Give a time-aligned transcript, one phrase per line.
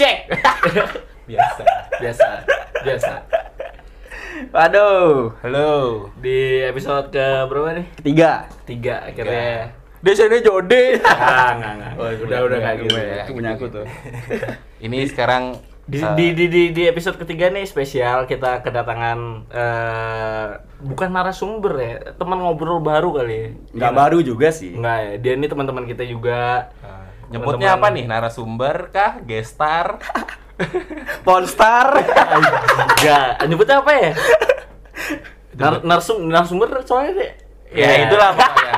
[0.00, 0.18] cek.
[1.30, 1.62] Biasa.
[2.00, 2.28] biasa,
[2.82, 3.12] biasa.
[4.48, 5.70] Waduh, Halo.
[6.16, 7.86] Di episode ke berapa nih?
[8.00, 8.48] ketiga.
[8.64, 9.76] Tiga akhirnya.
[10.00, 10.98] Di sini Jode.
[11.04, 11.92] Ah, enggak, enggak.
[12.00, 12.96] Oh, udah, udah kayak gue gitu.
[12.98, 13.22] ya.
[13.28, 13.84] Itu punya aku tuh.
[14.88, 19.18] Ini sekarang Di, eh, di, di, di, di episode ketiga nih spesial kita kedatangan
[19.50, 20.46] eh
[20.80, 23.48] bukan narasumber ya, teman ngobrol baru kali ya.
[23.76, 24.72] Nggak baru juga sih.
[24.72, 26.70] Enggak ya, dia ini teman-teman kita juga.
[26.80, 28.04] eh, nyebutnya apa nih?
[28.10, 29.22] Narasumber kah?
[29.22, 30.02] Gestar?
[31.26, 31.86] Ponstar.
[32.98, 34.12] Enggak, nyebutnya apa ya?
[35.56, 37.32] Nar narsum narasumber soalnya deh.
[37.70, 38.74] ya, itulah pokoknya.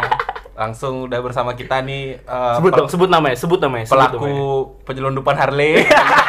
[0.52, 3.88] Langsung udah bersama kita nih eh, Sebut dong, sebut namanya, sebut namanya.
[3.88, 4.84] sebut pelaku namanya.
[4.84, 5.70] penyelundupan Harley.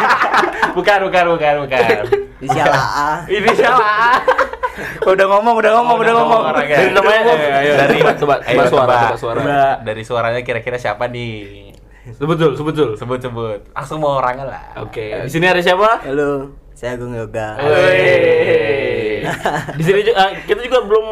[0.77, 1.81] bukan, bukan, bukan, bukan.
[2.39, 3.09] Inisial AA.
[3.29, 3.87] Ini siapa?
[5.05, 6.41] udah ngomong, udah ngomong, udah ngomong.
[6.49, 6.77] orangnya.
[6.81, 9.67] Dari namanya, ayo, ayo, dari coba, coba, suara, coba.
[9.85, 11.71] Dari suaranya kira-kira siapa nih?
[12.03, 12.91] Sebut dulu, sebut dulu.
[12.93, 13.59] Sebut sebut.
[13.71, 14.63] Langsung mau orangnya lah.
[14.83, 16.03] Oke, di sini ada siapa?
[16.03, 17.55] Halo, saya Agung Yoga.
[19.73, 21.05] Di sini juga eh, kita juga belum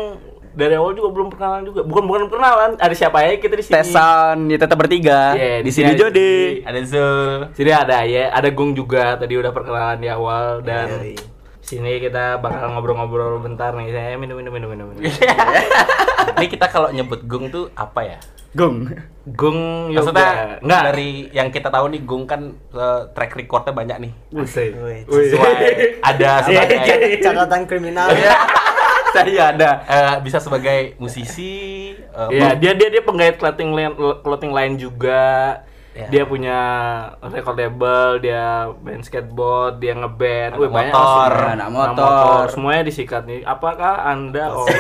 [0.52, 1.88] dari awal juga belum perkenalan juga.
[1.88, 3.76] Bukan bukan perkenalan, ada siapa ya kita di sini.
[3.80, 5.32] Tesan, ya tetap bertiga.
[5.32, 6.60] Iya, di sini ada- Jody.
[6.60, 7.40] Ada Zul.
[7.56, 11.16] Sini ada ya, ada Gung juga tadi udah perkenalan di awal dan Yoi.
[11.64, 13.96] sini kita bakal ngobrol-ngobrol bentar nih.
[13.96, 14.86] Saya minum minum minum minum.
[14.92, 15.00] minum.
[16.36, 18.20] Ini kita kalau nyebut Gung tuh apa ya?
[18.52, 18.90] Gung.
[19.24, 20.60] Gung Maksudnya yoga.
[20.60, 20.82] Enggak.
[20.90, 24.12] dari yang kita tahu nih Gung kan eh, track recordnya banyak nih.
[25.06, 25.30] Wih.
[25.30, 25.52] Sesuai
[26.02, 26.78] ada sebagai
[27.22, 28.08] Catatan kriminal.
[29.12, 29.70] Saya ada.
[29.86, 31.54] eh, bisa sebagai musisi.
[31.94, 35.62] eh, Iya, pem- dia dia dia penggait clothing line, clothing line juga.
[35.92, 36.08] Ya.
[36.08, 36.60] Dia punya
[37.20, 41.32] record label, dia main skateboard, dia ngeband, Anak Wih, banyak motor.
[41.36, 41.52] sih.
[41.52, 42.44] Anak motor.
[42.48, 43.44] semuanya disikat nih.
[43.44, 44.80] Apakah Anda orang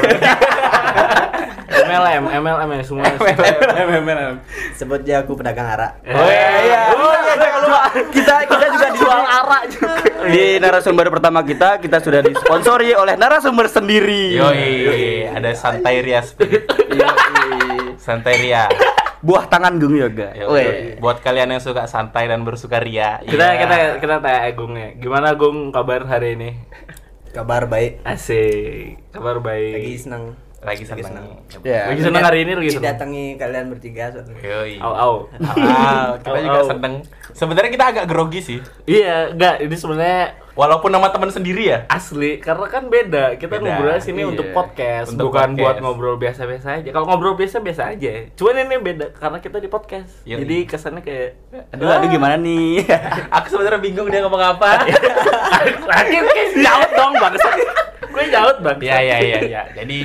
[1.72, 3.18] MLM, MLM ya semuanya.
[4.80, 6.00] Sebut aja aku pedagang arak.
[6.08, 6.82] Oh iya, iya.
[6.96, 7.82] Oh iya, jangan lupa.
[8.12, 9.94] Kita kita juga dijual arak juga.
[10.32, 14.40] Di narasumber pertama kita kita sudah disponsori oleh narasumber sendiri.
[14.40, 16.72] Yoi, ada Santeria Spirit.
[16.92, 18.00] Yoi.
[18.00, 18.72] Santeria.
[19.22, 20.34] Buah tangan Gung Yoga.
[20.50, 20.98] Weh.
[20.98, 23.22] Buat kalian yang suka santai dan bersukaria.
[23.22, 23.62] Kita iya.
[23.62, 24.98] kita kita tanya Agung ya.
[24.98, 26.50] Gimana Gung kabar hari ini?
[27.30, 28.02] Kabar baik.
[28.02, 28.98] Asik.
[29.14, 29.78] Kabar baik.
[29.78, 30.24] Lagi senang.
[30.62, 31.26] Lagi Lagi seneng.
[31.66, 31.90] Ya.
[31.90, 32.86] Lagi seneng hari ini lagi seneng.
[32.86, 34.38] Didatangi kalian bertiga soalnya.
[34.46, 34.78] Yoi.
[34.78, 35.16] Au au.
[35.42, 36.70] Ah, kita Au, juga au.
[36.70, 36.94] seneng.
[37.34, 38.60] Sebenarnya kita agak grogi sih.
[38.86, 41.88] Iya, enggak, ini sebenarnya Walaupun nama teman sendiri ya.
[41.88, 43.40] asli karena kan beda.
[43.40, 44.28] Kita Beda, ngobrol sini iya.
[44.28, 45.64] untuk podcast, Untuk bukan podcast.
[45.64, 46.90] buat ngobrol biasa-biasa aja.
[46.92, 48.12] Kalau ngobrol biasa-biasa aja.
[48.36, 50.12] Cuman ini beda karena kita di podcast.
[50.28, 50.44] Yoi.
[50.44, 51.40] Jadi kesannya kayak
[51.72, 52.84] Aduh, aduh gimana nih?
[53.40, 54.84] Aku sebenarnya bingung dia ngomong apa.
[56.04, 57.56] Akhir kayak nyaut dong bangsat.
[58.12, 58.78] Gue nyaut bang.
[58.84, 59.62] Iya iya iya iya.
[59.72, 59.98] Jadi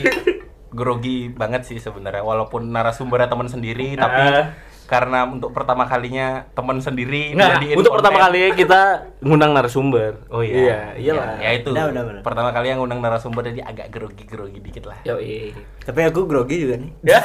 [0.76, 4.46] grogi banget sih sebenarnya walaupun narasumbernya teman sendiri tapi Ah.
[4.86, 8.26] karena untuk pertama kalinya teman sendiri dijadiin untuk pertama konten.
[8.30, 8.80] kali kita
[9.18, 10.22] ngundang narasumber.
[10.30, 10.54] Oh iya.
[10.54, 10.78] iya.
[10.94, 11.42] iyalah.
[11.42, 11.74] Ya, ya itu.
[11.74, 12.22] Udah, udah, udah.
[12.22, 15.02] Pertama kali yang ngundang narasumber jadi agak grogi-grogi dikit lah.
[15.02, 15.58] Yo, iya.
[15.82, 16.90] Tapi aku grogi juga nih.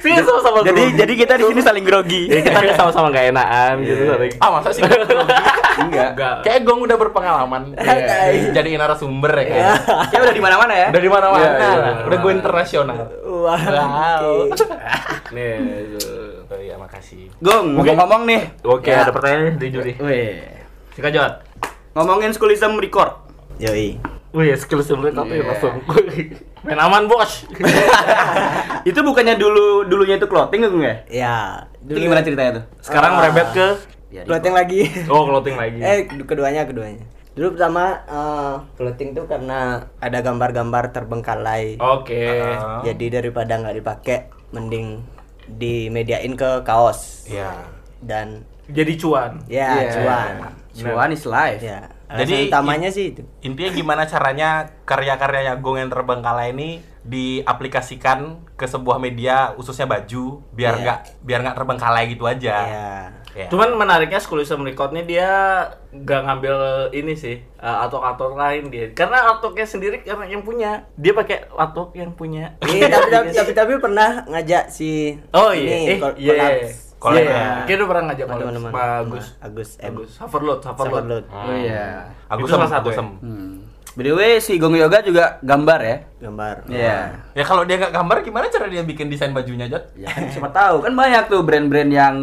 [0.00, 0.96] Sih sama-sama jadi grogi.
[0.96, 2.22] jadi kita di sini saling grogi.
[2.28, 4.32] Ya, kita sama-sama gak enakan gitu sering.
[4.38, 5.12] Ah masa sih grogi?
[5.94, 6.10] Enggak.
[6.12, 6.36] Enggak.
[6.42, 7.62] Kayak Gong udah berpengalaman.
[7.94, 8.50] Iya.
[8.52, 9.58] Jadi narasumber ya kan.
[10.10, 10.88] Ya udah di mana-mana ya.
[10.90, 11.40] Udah di mana-mana.
[11.40, 11.92] Iya, iya, lah.
[11.94, 12.04] iya.
[12.04, 12.98] Udah gue internasional.
[13.24, 13.62] Wah.
[13.64, 14.26] Wow.
[14.50, 14.64] oke.
[15.34, 15.54] Nih.
[16.44, 17.30] Oh iya makasih.
[17.38, 18.42] Gung, ngomong-ngomong nih.
[18.62, 19.02] Oke, Ya.
[19.02, 19.92] ada pertanyaan dari juri.
[19.96, 20.44] Weh.
[20.92, 21.32] Sikat jawab.
[21.92, 23.16] Ngomongin schoolism record.
[23.56, 23.96] Yoi.
[24.30, 25.46] Wih, skill sebenarnya tapi Iya.
[25.46, 25.78] langsung
[26.64, 27.46] main aman bos.
[28.84, 30.96] itu bukannya dulu dulunya itu clothing Gung ya?
[31.06, 31.36] Ya.
[31.80, 32.64] Itu gimana ceritanya tuh?
[32.80, 33.18] Sekarang Ah.
[33.20, 33.66] merebet ke
[34.22, 34.80] Clothing lagi.
[35.10, 35.82] oh clothing lagi.
[35.90, 37.02] Eh, keduanya keduanya.
[37.34, 41.82] Dulu pertama eh, clothing tuh karena ada gambar-gambar terbengkalai.
[41.82, 42.38] Oke.
[42.38, 42.78] Ah.
[42.80, 44.18] Jadi daripada nggak dipakai,
[44.54, 45.02] mending
[45.50, 47.26] dimediain ke kaos.
[47.26, 47.50] Iya.
[47.98, 49.42] Dan Jadi cuan.
[49.44, 49.90] ya Iya.
[49.92, 50.32] cuan.
[50.72, 51.58] Cuan is life.
[51.60, 51.90] Ya.
[52.06, 53.22] Jadi, Jadi utamanya sih itu.
[53.40, 54.50] Intinya gimana caranya
[54.84, 58.18] karya-karyanya Gong yang terbengkalai ini diaplikasikan
[58.54, 60.80] ke sebuah media khususnya baju biar Iya.
[60.80, 62.56] nggak biar nggak terbengkalai gitu aja.
[62.62, 62.92] Ya.
[63.34, 63.50] Ya.
[63.50, 65.28] Cuman menariknya schoolism record nih dia
[65.92, 66.56] gak ngambil
[66.90, 68.94] ini sih uh, artwork-artwork lain dia.
[68.94, 70.86] Karena artworknya sendiri karena yang punya.
[70.94, 72.54] Dia pakai artwork yang punya.
[72.62, 76.32] Iya, tapi, tapi, tapi tapi pernah ngajak si Oh iya, eh, ini, kol- iya.
[76.32, 76.74] collabs.
[76.96, 77.44] Collab Iya, ya.
[77.60, 78.70] Kayaknya udah pernah ngajak Sama teman-teman.
[78.70, 79.26] sama Agus.
[79.28, 79.70] Sama Agus.
[79.76, 80.10] Agus.
[80.16, 80.88] Haverloot, Haverloot.
[80.94, 81.24] Saverloot.
[81.28, 81.84] Oh iya.
[82.32, 82.96] Agus Sem, satu Agus ya?
[82.96, 83.08] Sem.
[83.20, 83.43] Hmm.
[83.94, 85.96] By the way, si Gong Yoga juga gambar ya?
[86.20, 86.66] Gambar.
[86.66, 86.98] Iya.
[87.30, 89.94] Ya kalau dia nggak gambar gimana cara dia bikin desain bajunya, Jot?
[89.94, 92.16] Ya kan siapa tahu kan banyak tuh brand-brand yang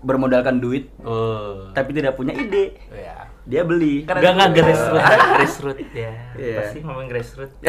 [0.00, 1.70] bermodalkan duit Oh.
[1.72, 2.78] tapi tidak punya ide.
[2.88, 3.26] Ya.
[3.42, 4.02] Dia beli.
[4.02, 5.02] Kan Enggak enggak ada- grassroot,
[5.32, 6.12] grassroot ya.
[6.32, 6.56] Iya.
[6.60, 7.50] Pasti ngomong grassroot.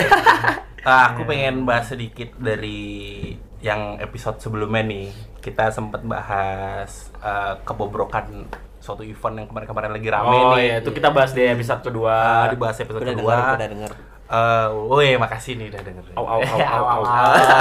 [0.81, 5.11] Ah, aku pengen bahas sedikit dari yang episode sebelumnya nih.
[5.37, 8.47] Kita sempat bahas eh, kebobrokan
[8.87, 10.63] suatu event yang kemarin-kemarin lagi rame Oh nih.
[10.63, 12.15] iya, itu kita bahas di episode kedua.
[12.15, 13.33] Ah, dibahas episode Udah kedua.
[13.35, 13.91] dengar, udah dengar.
[14.27, 16.03] Eh, woi, makasih nih udah denger.
[16.13, 17.03] Au, au, au, Eh, au, au.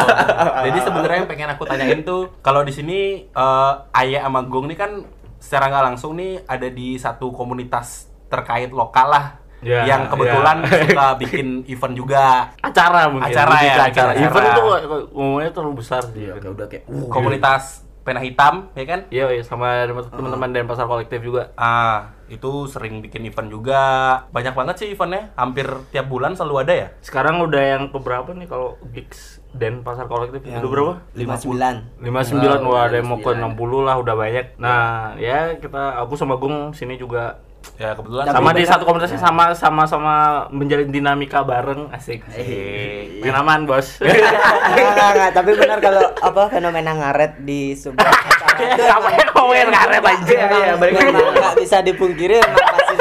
[0.66, 4.74] Jadi sebenarnya yang pengen aku tanyain tuh, kalau di sini eh, Ayah sama Gong nih
[4.74, 4.90] kan
[5.36, 9.26] secara nggak langsung nih ada di satu komunitas terkait lokal lah.
[9.62, 10.84] Ya, yang kebetulan ya.
[10.84, 12.50] suka bikin event juga.
[12.60, 13.30] Acara mungkin.
[13.30, 14.10] Acara ya, acara.
[14.12, 14.12] acara.
[14.12, 14.66] Event tuh
[15.14, 16.28] umumnya terlalu besar sih.
[16.28, 19.00] Kayak udah kayak uh, Komunitas pena hitam, ya kan?
[19.10, 21.50] Iya, iya sama teman-teman dan pasar kolektif juga.
[21.58, 23.82] Ah, itu sering bikin event juga.
[24.30, 25.34] Banyak banget sih eventnya.
[25.34, 26.88] Hampir tiap bulan selalu ada ya.
[27.02, 30.92] Sekarang udah yang keberapa nih kalau gigs dan pasar kolektif Yang udah berapa?
[31.18, 32.06] 59.
[32.06, 33.58] 59 Oh, wah ada yang mau ke 59.
[33.58, 34.46] 60 lah udah banyak.
[34.62, 34.80] Nah,
[35.18, 37.42] ya kita aku sama Gung sini juga
[37.76, 40.14] Ya kebetulan sama di satu komunitasnya sama sama sama
[40.48, 42.24] menjalin dinamika bareng asik.
[42.32, 43.98] Eh, Main aman, Bos.
[44.00, 48.12] Enggak, enggak, enggak, tapi benar kalau apa fenomena ngaret di sebuah
[49.20, 50.32] yang ngomongin ngaret aja?
[50.32, 51.12] Iya, iya, balik lagi.
[51.12, 52.38] memang nggak bisa dipungkiri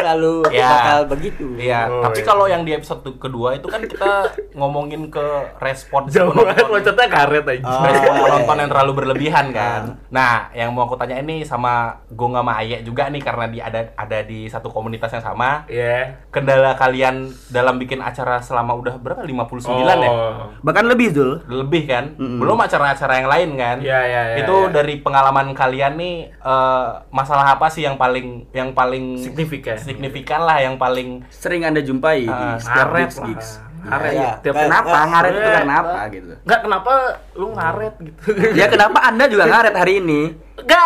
[0.05, 0.69] selalu Ya.
[0.69, 1.45] bakal begitu.
[1.57, 2.27] Iya, Oh, tapi iya.
[2.27, 4.11] kalau yang di episode kedua itu kan kita
[4.53, 5.25] ngomongin ke
[5.57, 7.65] respon Jauh banget loncatnya karet aja.
[7.65, 7.81] Oh.
[7.83, 9.81] respon penonton yang terlalu berlebihan kan.
[10.07, 13.81] Nah, yang mau aku tanya ini sama Gong sama Ayek juga nih karena di ada
[13.95, 15.65] ada di satu komunitas yang sama.
[15.65, 16.21] Iya.
[16.29, 17.15] Kendala kalian
[17.49, 19.23] dalam bikin acara selama udah berapa?
[19.23, 19.65] 59
[19.97, 20.11] ya?
[20.11, 20.53] Oh.
[20.61, 21.41] bahkan lebih dul.
[21.47, 22.13] Lebih kan?
[22.15, 23.77] Belum acara-acara yang lain kan?
[23.79, 24.71] Iya, iya, iya, Itu iya.
[24.71, 29.75] dari pengalaman kalian nih eh, masalah apa sih yang paling yang paling Signifikan.
[29.75, 29.94] signifikan
[30.37, 33.49] lah yang paling Sering anda jumpai Ah, di setiap ngaret gigs gigs.
[33.81, 34.11] Ngaret.
[34.11, 34.31] Iya.
[34.39, 35.55] Tiap Nggak, Kenapa nggak, ngaret itu ngaret.
[35.55, 36.31] karena apa gitu?
[36.41, 36.91] Enggak kenapa
[37.33, 38.21] lu ngaret gitu.
[38.59, 40.21] Ya kenapa anda juga ngaret hari ini?
[40.55, 40.85] Enggak.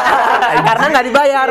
[0.68, 1.48] Karena nggak dibayar.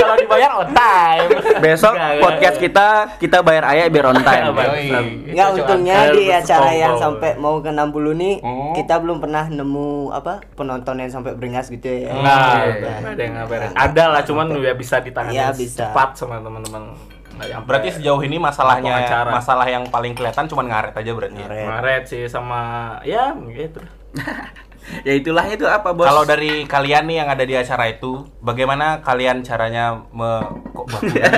[0.00, 1.28] Kalau dibayar on time.
[1.58, 2.86] Besok Nggak, nggak, podcast kita
[3.16, 4.44] kita bayar ayah biar on time.
[4.48, 5.04] Nggak.
[5.30, 7.84] Nggak untungnya di acara yang sampai mau ke 60
[8.16, 8.72] nih Hmm.
[8.72, 12.10] kita belum pernah nemu apa penonton yang sampai beringas gitu ya.
[12.12, 13.70] Nah, nggak ada yang ngabarin.
[13.72, 15.86] Ada lah, cuman ya bisa ditangani Iya, bisa.
[15.86, 16.96] cepat sama teman-teman.
[17.32, 17.64] Nyampe.
[17.64, 19.32] Berarti sejauh ini masalahnya acara.
[19.32, 21.34] masalah yang paling kelihatan cuma ngaret aja berarti.
[21.34, 21.46] ya?
[21.46, 21.66] Ngaret.
[21.66, 22.60] ngaret sih sama
[23.02, 23.80] ya gitu.
[25.08, 26.04] ya itulah itu apa bos?
[26.04, 30.40] Kalau dari kalian nih yang ada di acara itu, bagaimana kalian caranya me
[30.70, 31.30] kok baku ya?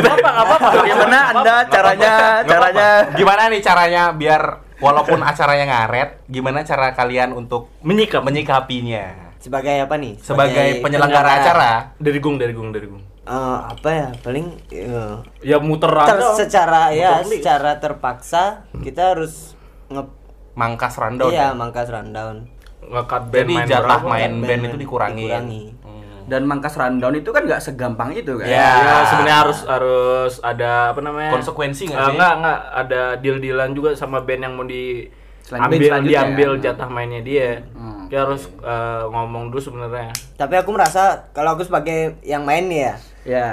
[0.00, 0.68] apa apa apa.
[0.78, 4.42] Bagaimana anda caranya caranya gimana nih caranya biar
[4.78, 10.18] walaupun acaranya ngaret, gimana cara kalian untuk menyikap menyikapinya Sebagai apa nih?
[10.18, 11.72] sebagai penyelenggara acara?
[11.96, 13.02] dari gung dari gung dari gung.
[13.22, 15.14] Eh, apa ya paling eh,
[15.44, 16.32] Ya muter ter- aja.
[16.32, 19.52] secara ya Muter secara terpaksa kita harus
[19.86, 20.16] nge
[20.56, 21.30] Mangkas rundown.
[21.30, 21.54] iya ya?
[21.54, 22.50] mangkas rundown
[22.90, 24.06] ngekat band Jadi main jatah berapa.
[24.06, 25.24] main Band band itu dikurangi.
[25.24, 25.62] dikurangi.
[25.78, 25.96] Hmm.
[26.26, 28.44] dan mangkas rundown itu kan nggak segampang itu kan?
[28.44, 28.68] Ya.
[28.76, 31.32] Ya, sebenarnya harus harus ada apa namanya?
[31.32, 32.12] Konsekuensi nggak Eh, sih?
[32.14, 35.08] Enggak, enggak ada deal-dealan juga sama band yang mau di
[35.48, 36.04] ambil selanjutnya.
[36.04, 37.64] diambil jatah mainnya dia.
[37.70, 38.04] Hmm.
[38.08, 40.12] Dia harus eh, ngomong dulu sebenarnya.
[40.34, 42.94] tapi aku merasa kalau aku sebagai yang main nih ya
[43.24, 43.48] Ya.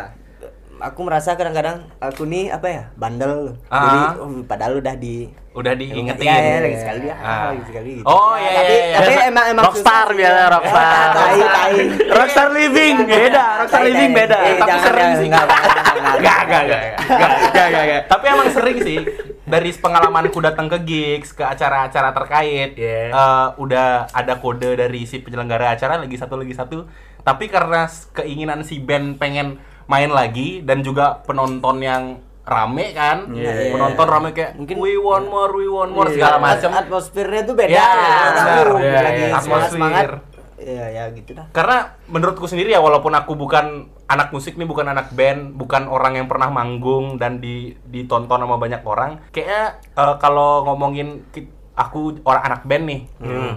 [0.77, 3.81] Aku merasa kadang-kadang aku nih apa ya bandel Ah.
[3.81, 6.19] jadi oh, padahal udah di Udah diingetin.
[6.22, 7.48] ya, ya, lagi sekali ya, Ah.
[7.48, 8.06] lagi sekali gitu.
[8.06, 8.98] Oh, Ya, iya, tapi, iya, iya.
[9.00, 10.48] tapi emang emang Rockstar susah sih, biasa, ya.
[10.51, 11.07] rockstar.
[11.16, 11.75] tai tai
[12.12, 14.19] Rockstar Living beda, Rockstar Tai, Living tai.
[14.19, 14.36] beda.
[14.38, 15.25] Eh, Tapi jangan, sering sih.
[15.25, 16.19] enggak, enggak, enggak, enggak.
[16.19, 18.01] Gak, gak, gak, Gak, gak, gak, gak.
[18.06, 18.98] Tapi emang sering sih
[19.45, 23.16] dari pengalamanku datang ke gigs, ke acara-acara terkait, Yeah.
[23.16, 26.83] eh, udah ada kode dari si penyelenggara acara lagi satu lagi satu.
[27.24, 29.55] Tapi karena keinginan si band pengen
[29.86, 32.04] main lagi dan juga penonton yang
[32.42, 33.72] rame kan, Iya, iya.
[33.74, 36.70] penonton rame kayak Mungkin- we want more, we want more Iya, segala macam.
[36.72, 37.89] atmosfernya tuh beda Ya,
[38.32, 38.68] benar.
[38.77, 39.38] Iya, lagi iya.
[39.39, 40.34] semangat semangat Atmosfer.
[40.56, 43.65] ya ya gitu dah Karena menurutku sendiri ya walaupun aku bukan
[44.06, 48.56] anak musik nih, bukan anak band, bukan orang yang pernah manggung dan di ditonton sama
[48.56, 51.25] banyak orang, kayaknya eh, kalau ngomongin
[51.74, 53.01] aku orang anak band nih.
[53.20, 53.54] Hmm.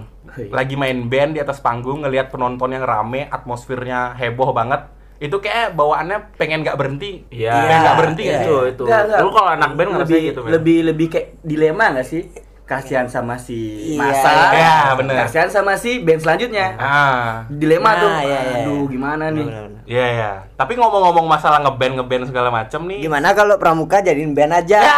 [0.49, 4.89] Lagi main band di atas panggung ngelihat penonton yang rame, atmosfernya heboh banget.
[5.19, 7.27] Itu kayak bawaannya pengen nggak berhenti.
[7.27, 7.51] Iya.
[7.53, 8.43] Pengen nggak berhenti Iya, kan?
[8.71, 9.19] Itu nggak.
[9.19, 10.49] Lu kalau anak band ngerasa lebih, gitu, men.
[10.51, 12.23] lebih lebih kayak dilema nggak sih?
[12.63, 13.57] Kasihan sama si
[13.91, 15.15] Iya, masa, iya, bener.
[15.19, 16.77] Kasihan sama si band selanjutnya.
[16.77, 17.41] Ah.
[17.49, 18.09] Dilema Nah, tuh.
[18.21, 18.85] iya, iya, Aduh, iya.
[18.87, 19.45] gimana nih?
[19.83, 20.31] Iya ya.
[20.53, 23.01] Tapi ngomong-ngomong masalah ngeband ngeband segala macam nih.
[23.01, 24.79] gimana kalau pramuka jadiin band aja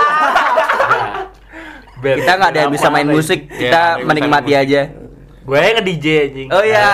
[2.01, 2.17] Band.
[2.17, 4.81] Kita nggak ada yang bisa main musik, Iya, kita menikmati aja.
[5.41, 6.50] Gue nge DJ anjing.
[6.50, 6.86] Oh iya.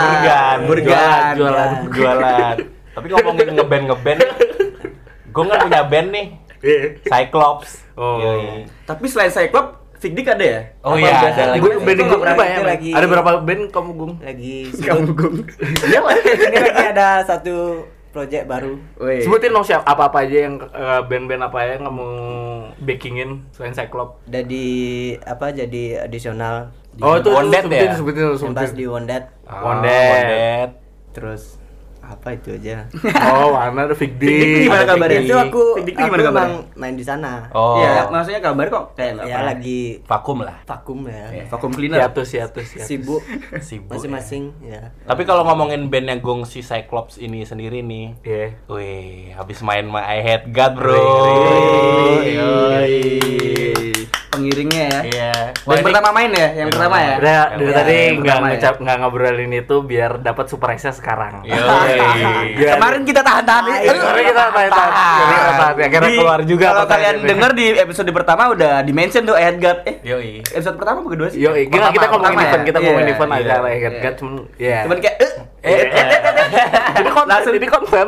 [0.00, 1.32] Burgan, Burgan.
[1.34, 1.68] Jualan.
[1.88, 2.56] jualan.
[2.94, 4.20] Tapi ngomongin ngeband ngeband,
[5.26, 6.26] gue nggak punya band nih.
[7.04, 7.82] Cyclops.
[7.94, 8.18] Oh.
[8.18, 8.66] Yoi.
[8.82, 10.60] Tapi selain Cyclops, Fikdik ada ya?
[10.80, 11.60] Oh iya, ada lagi.
[11.60, 12.60] Gue band gue banyak.
[12.62, 14.12] lagi- Ada berapa band kamu gung?
[14.20, 15.36] lagi Kamu gung.
[15.82, 16.14] Iya lah.
[16.18, 19.18] ini lagi ada satu project baru Woi.
[19.20, 22.08] Sebutin dong siapa apa-apa aja yang eh, band-band apa ya yang kamu
[22.78, 24.22] backingin selain Cyclops.
[24.24, 24.66] jadi
[25.20, 27.94] apa jadi additional di Oh itu Wondet sebutin, ya?
[27.94, 28.54] sebutin, yang sebutin.
[28.56, 30.06] pas di Wondet Ah, Wondet.
[30.08, 30.70] Wondet.
[31.10, 31.42] terus
[32.06, 32.84] apa itu aja.
[33.26, 35.20] Oh, mana ada Big Dik gimana kabarnya?
[35.20, 36.58] Itu aku, aku gimana kabarnya?
[36.74, 37.48] main di sana.
[37.50, 40.60] Oh, Iya, maksudnya kabar kok kayak ya lagi vakum lah.
[40.64, 41.46] vakum ya.
[41.46, 41.98] vakum cleaner.
[41.98, 42.86] Hiatus, hiatus, hiatus.
[42.86, 43.22] Sibuk
[43.60, 43.90] Sibuk.
[43.90, 44.92] masing-masing ya.
[45.02, 48.46] Tapi kalau ngomongin bandnya Gong si Cyclops ini sendiri nih, Iya.
[48.66, 51.02] wih, habis main sama I Hate God, bro.
[52.24, 53.04] Yoi.
[54.34, 55.00] Pengiringnya ya.
[55.04, 55.32] Iya.
[55.54, 57.14] Yang ini- pertama main ya, yang pertama ya.
[57.14, 57.78] Udah, dari pertama.
[57.78, 58.44] tadi nggak ya.
[58.44, 61.34] ngecap nggak ngobrolin itu biar dapat surprise sekarang.
[61.44, 61.98] Yoi.
[62.54, 67.50] Biar- Kemarin kita tahan-tahan Kemarin kita tanya-tanya, kita tahan, akhirnya keluar juga Kalau kalian denger
[67.52, 69.86] di episode pertama udah di mention tuh Edgar.
[69.86, 70.42] Eh, Yoi.
[70.44, 71.38] episode pertama apa kedua sih?
[71.38, 72.66] Yo, kita kita ngomongin event, ya?
[72.66, 73.78] kita ngomongin Iya, event iya, aja lah, iya.
[73.88, 74.12] ya kan?
[74.14, 74.78] Cuman, ya.
[74.84, 75.32] Cuman kayak eh,
[75.64, 76.20] Eh, eh, eh,
[76.94, 78.06] Jadi konten, jadi konten.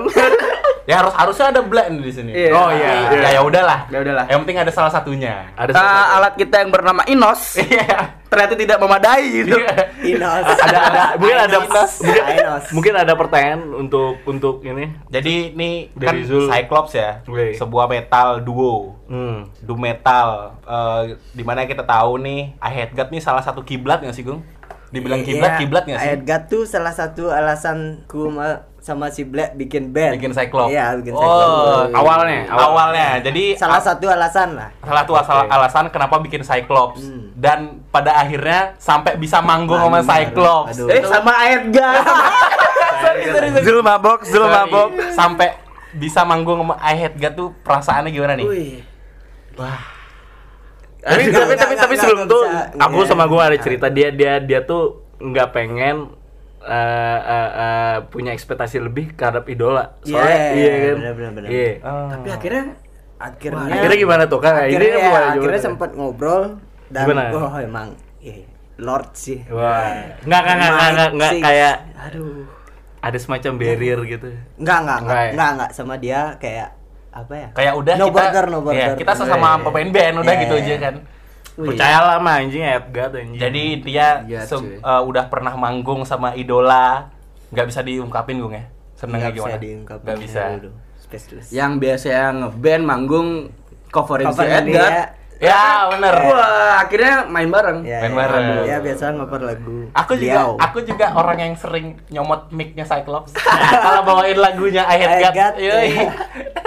[0.87, 2.31] Ya harus harusnya ada blend di sini.
[2.31, 2.50] Iya.
[2.52, 3.11] Oh, iya.
[3.11, 3.90] Ya ya udahlah.
[3.90, 4.25] Ya udahlah.
[4.25, 5.50] Yang penting ada salah satunya.
[5.52, 6.14] Ada eh, sesuatu.
[6.14, 8.23] alat kita yang bernama Inos Iya.
[8.26, 9.59] ternyata tidak memadai gitu.
[10.05, 10.45] Inos.
[10.64, 11.93] ada ada mungkin ada Inos.
[11.99, 12.64] mungkin, Inos.
[12.71, 16.47] mungkin ada pertanyaan untuk untuk ini Jadi ini Dari kan Zul.
[16.47, 17.55] Cyclops ya, Wih.
[17.55, 18.95] sebuah metal duo.
[19.07, 19.59] hmm.
[19.61, 23.99] Doom metal eh di mana kita tahu nih I Hate God nih salah satu kiblat
[24.00, 24.43] nggak sih Gung?
[24.87, 26.11] Dibilang kiblat Iya, kiblat nggak sih?
[26.12, 30.14] Edgar tuh salah satu alasanku ma- sama si Black bikin band.
[30.14, 30.71] Bikin Cyclops.
[30.71, 31.90] Iya, bikin Oh, Cyclops.
[31.90, 32.66] awalnya awal.
[32.71, 33.09] awalnya.
[33.19, 34.71] Jadi Salah satu alasan lah.
[34.78, 35.50] salah satu asal- Oke.
[35.50, 37.35] alasan kenapa bikin Cyclops Hmm.
[37.35, 37.59] dan
[37.90, 40.07] pada akhirnya sampai bisa manggung sama.
[40.07, 40.78] Cyclops.
[40.78, 40.87] Aduh.
[40.87, 41.95] Eh sama Edgar.
[43.02, 43.64] sorry, sorry, sorry.
[43.66, 44.55] Zul mabok, Zul Sorry.
[44.55, 44.88] mabok.
[45.11, 45.49] sampai
[45.93, 46.78] bisa manggung sama
[47.11, 48.47] God tuh perasaannya gimana nih?
[48.47, 48.75] Wih.
[51.02, 52.43] tapi Enggak, tapi tapi, tapi enggak, sebelum tuh
[52.76, 53.09] aku Iya.
[53.09, 56.11] sama gua ada cerita dia dia dia tuh nggak pengen
[56.68, 61.49] eh, eh, eh, punya ekspektasi lebih terhadap idola soalnya Iya, iya kan benar, benar, benar.
[61.49, 62.08] iya Ah.
[62.12, 62.64] Tapi akhirnya
[63.16, 66.42] Akhirnya akhirnya gimana tuh kan Akhirnya, ini ya, gimana, akhirnya sempat ngobrol
[66.87, 67.23] dan Gimana?
[67.32, 67.88] oh emang
[68.20, 68.44] eh,
[68.76, 69.40] Lord sih.
[69.49, 69.88] wah
[70.20, 72.44] nggak nggak nggak nggak nggak nggak kayak aduh.
[73.00, 75.30] ada semacam barrier gitu Enggak, enggak, Nggak enggak, ya?
[75.32, 76.68] enggak, enggak sama dia kayak
[77.08, 77.49] apa ya?
[77.56, 78.90] Kayak udah no kita border, no Iya, border.
[79.00, 79.64] kita sesama Iya.
[79.64, 80.94] pemain band udah Iya, gitu aja kan.
[81.56, 81.68] Wih.
[81.68, 84.76] percayalah mah anjing Edgar anjing Jadi dia Iya, se- cuy.
[84.76, 87.08] eh, udah pernah manggung sama idola,
[87.48, 88.68] nggak bisa diungkapin gung ya?
[88.92, 89.48] Senengnya Nggak gimana?
[89.50, 90.04] bisa diungkapin.
[90.04, 90.42] Nggak bisa.
[90.54, 91.48] Aduh, Speechless.
[91.50, 93.28] yang biasa ngeband manggung
[93.88, 94.64] coverin si Edgar.
[94.64, 95.04] dia.
[95.36, 96.16] Ya bener.
[96.26, 97.84] Wah, akhirnya main bareng.
[97.84, 98.44] Ya, Main ya, bareng.
[98.64, 99.84] Ya biasa ngoper lagu.
[99.92, 100.50] Aku juga, Beliau.
[100.56, 103.36] aku juga orang yang sering nyomot mic-nya Cyclops.
[103.84, 105.76] Kalau bawain lagunya I Hate God, iya.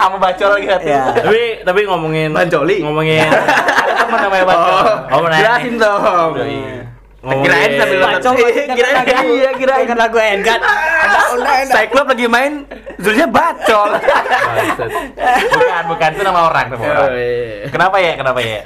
[0.00, 0.72] Sama bacol gitu.
[0.80, 1.02] Iya.
[1.12, 2.80] tapi tapi ngomongin Bancoli.
[2.80, 3.28] ngomongin
[3.84, 4.84] Ada teman namanya bacol.
[5.12, 5.38] Oh, benar.
[5.38, 6.32] jelasin dong.
[7.20, 8.32] Kirain sambil nonton.
[8.32, 8.34] Bacol,
[8.72, 10.56] Kirain iya, kirain Kan lagu enak.
[11.68, 12.64] Cyclops lagi main,
[12.96, 13.92] Zulnya bacol.
[15.52, 17.10] Bukan, bukan itu nama orang, nama orang.
[17.12, 17.68] Oh.
[17.68, 18.12] Kenapa ya?
[18.16, 18.64] Kenapa ya?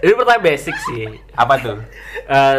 [0.00, 1.76] ini pertanyaan basic sih Apa tuh?
[2.30, 2.58] Eh,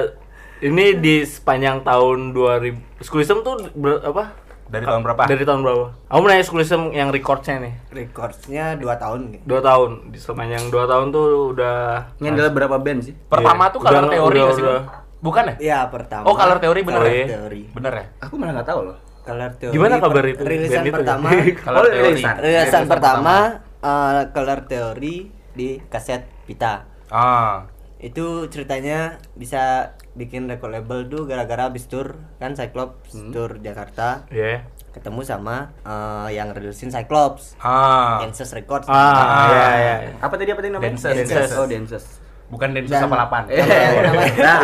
[0.68, 4.36] ini di sepanjang tahun 2000 Schoolism tuh ber- apa?
[4.72, 5.22] Dari tahun berapa?
[5.28, 5.86] Dari tahun berapa?
[6.08, 9.44] Aku mau nanya Schoolism yang recordsnya nih Recordsnya 2 tahun gitu.
[9.46, 11.78] dua tahun di sepanjang dua tahun tuh udah
[12.18, 13.14] Ngendel berapa band sih?
[13.28, 13.74] Pertama Iya.
[13.76, 14.64] tuh color teori udah- sih?
[14.64, 14.82] udah.
[15.22, 15.56] Bukan ya?
[15.60, 16.24] Iya, pertama.
[16.24, 17.26] Oh, color teori bener Color ya?
[17.30, 17.62] Theory.
[17.70, 18.06] Bener ya?
[18.22, 18.98] Aku malah nggak tahu loh.
[19.22, 19.74] Color Theory.
[19.76, 20.42] Gimana kabar itu?
[20.42, 21.28] Rilisan band pertama.
[21.62, 22.02] Color Oh, teori.
[22.10, 22.36] rilisan.
[22.40, 23.36] Rilisan pertama
[23.78, 25.16] eh, Color Theory
[25.52, 26.88] di kaset Pita.
[27.12, 27.68] Ah.
[28.00, 33.32] Itu ceritanya bisa bikin record label tuh gara-gara habis tour kan Cyclops Hmm.
[33.32, 34.68] tour Jakarta Iya.
[34.92, 37.56] ketemu sama eh, yang rilisin Cyclops.
[37.58, 38.20] Ah.
[38.20, 38.86] Kansas Records.
[38.86, 39.48] Ah, Ah.
[39.48, 39.96] iya iya.
[40.20, 40.92] Apa tadi apa tadi namanya?
[40.92, 41.16] Dances.
[41.26, 41.52] Dances.
[41.54, 42.06] Oh, Dances.
[42.48, 43.48] Bukan Densus Dan- 88.
[43.48, 43.64] Eh,
[44.44, 44.58] Nah,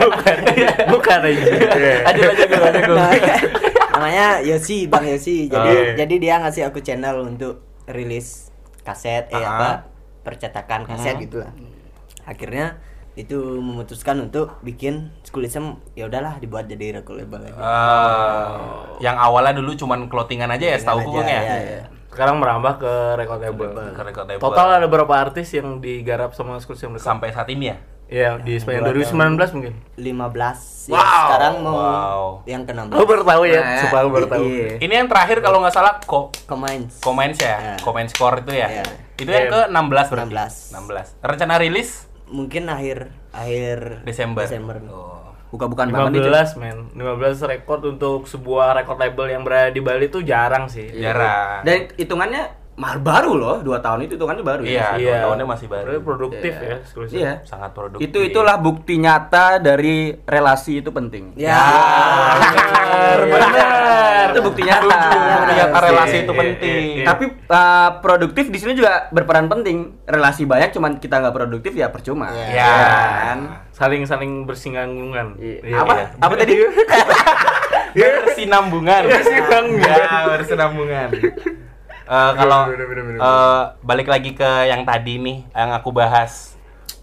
[0.00, 0.36] bukan.
[0.88, 1.52] Bukan aja.
[2.02, 2.96] Aja aja gue, aja gue.
[2.96, 3.12] Nah,
[3.94, 5.46] namanya Yosi, Bang Yosi.
[5.46, 5.92] Jadi Oh.
[5.94, 8.48] jadi dia ngasih aku channel untuk rilis
[8.80, 9.44] kaset eh Ah.
[9.50, 9.68] apa
[10.24, 11.22] percetakan kaset Hmm.
[11.22, 11.52] gitu lah.
[12.24, 12.80] Akhirnya
[13.14, 17.54] itu memutuskan untuk bikin Schoolism ya udahlah dibuat jadi record label lagi.
[17.56, 21.40] Ah, yang awalnya dulu cuman clothingan aja ya, setahu gue Aja, ya.
[21.40, 21.82] ya, ya.
[22.10, 23.70] Sekarang merambah ke record label.
[23.90, 24.42] Ke record label.
[24.42, 27.78] Total ada berapa artis yang digarap sama Schoolism sampai saat ini ya.
[28.04, 28.92] Iya, di sepanjang dua
[29.40, 29.74] 2019 mungkin.
[29.96, 31.24] 15 ya, Wow.
[31.24, 32.22] sekarang mau Wow.
[32.44, 34.42] yang ke-16 Aku baru tahu ya, Nah, supaya aku baru tahu.
[34.44, 34.68] iya.
[34.76, 37.00] Ini yang terakhir kalau nggak salah ko Comments.
[37.00, 37.74] comments ya, Ya.
[37.80, 38.68] comment score itu ya.
[38.70, 38.84] Ya.
[39.16, 39.52] Itu yang Iya.
[39.56, 40.26] ke 16 berarti.
[40.28, 40.54] 16.
[40.70, 41.06] 16.
[41.18, 41.90] Rencana rilis
[42.30, 44.42] Mungkin akhir akhir Desember.
[44.46, 44.76] Desember.
[44.88, 45.24] Oh.
[45.54, 45.70] Cuk.
[46.10, 50.90] 15 men, 15 rekor untuk sebuah record label yang berada di Bali itu jarang sih.
[50.98, 51.62] Jarang.
[51.62, 54.98] Dan hitungannya mahal baru loh, 2 tahun itu hitungannya baru Iya, ya.
[54.98, 55.86] dua tahunnya masih baru.
[55.86, 56.66] Berarti produktif Iya.
[56.66, 57.14] ya, Schoolism.
[57.14, 57.32] Iya.
[57.46, 58.02] Sangat produktif.
[58.02, 61.38] Itu itulah bukti nyata dari relasi itu penting.
[61.38, 61.54] Ya.
[62.34, 64.26] benar, benar.
[64.34, 64.98] Itu bukti nyata.
[65.06, 66.82] Bukti nyata relasi itu Iya, penting.
[66.82, 67.06] iya, iya.
[67.06, 69.76] Tapi uh, produktif di sini juga berperan penting.
[70.04, 72.34] Relasi banyak cuman kita nggak produktif ya percuma.
[72.34, 72.46] Iya.
[72.52, 72.74] Ya.
[73.24, 73.38] Kan?
[73.70, 75.38] Saling-saling bersinggungan.
[75.38, 75.58] Iya.
[75.62, 75.92] Iya, Apa?
[75.94, 76.06] iya.
[76.18, 76.54] Apa tadi?
[77.94, 79.02] bersinambungan.
[79.06, 79.86] Bersinambungan.
[79.86, 81.08] Ya, bersinambungan.
[82.04, 86.52] Eh, kalau eh, balik lagi ke yang tadi nih yang aku bahas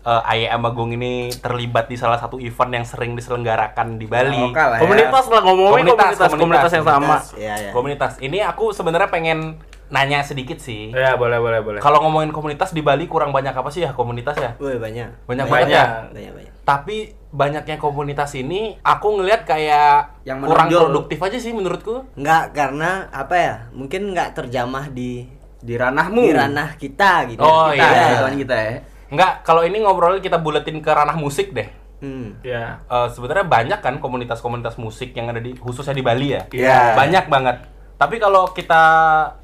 [0.01, 4.49] eh Aye sama Gung ini terlibat di salah satu event yang sering diselenggarakan di Bali.
[4.49, 4.81] Lokal lah ya.
[4.81, 7.17] Komunitas lah ngomongin Komunitas, komunitas, komunitas, yang sama.
[7.37, 7.71] Iya, iya.
[7.73, 8.13] Komunitas.
[8.17, 10.89] Ini aku sebenarnya pengen nanya sedikit sih.
[10.95, 11.79] Ya boleh boleh boleh.
[11.83, 14.55] Kalau ngomongin komunitas di Bali kurang banyak apa sih ya komunitas ya?
[14.57, 15.27] Wih, banyak.
[15.27, 15.67] Banyak Banyak.
[15.67, 15.85] banget ya.
[16.09, 16.53] Banyak banyak.
[16.63, 16.97] Tapi
[17.31, 22.07] banyaknya komunitas ini aku ngelihat kayak Yang kurang produktif aja sih menurutku.
[22.15, 23.55] Enggak karena apa ya?
[23.75, 25.27] Mungkin nggak terjamah di
[25.61, 26.23] Di ranahmu.
[26.25, 27.43] di ranah kita gitu.
[27.43, 28.01] Oh, kita, iya.
[28.01, 28.73] ya, kawan kita ya.
[29.11, 31.67] Enggak, kalau ini ngobrol kita buletin ke ranah musik deh.
[32.01, 32.33] Hmm.
[32.41, 32.81] Ya.
[32.89, 36.41] Eh, sebenarnya banyak kan komunitas-komunitas musik yang ada di khususnya di Bali ya.
[36.49, 36.97] Iya.
[36.97, 37.57] Banyak banget.
[38.01, 38.83] Tapi kalau kita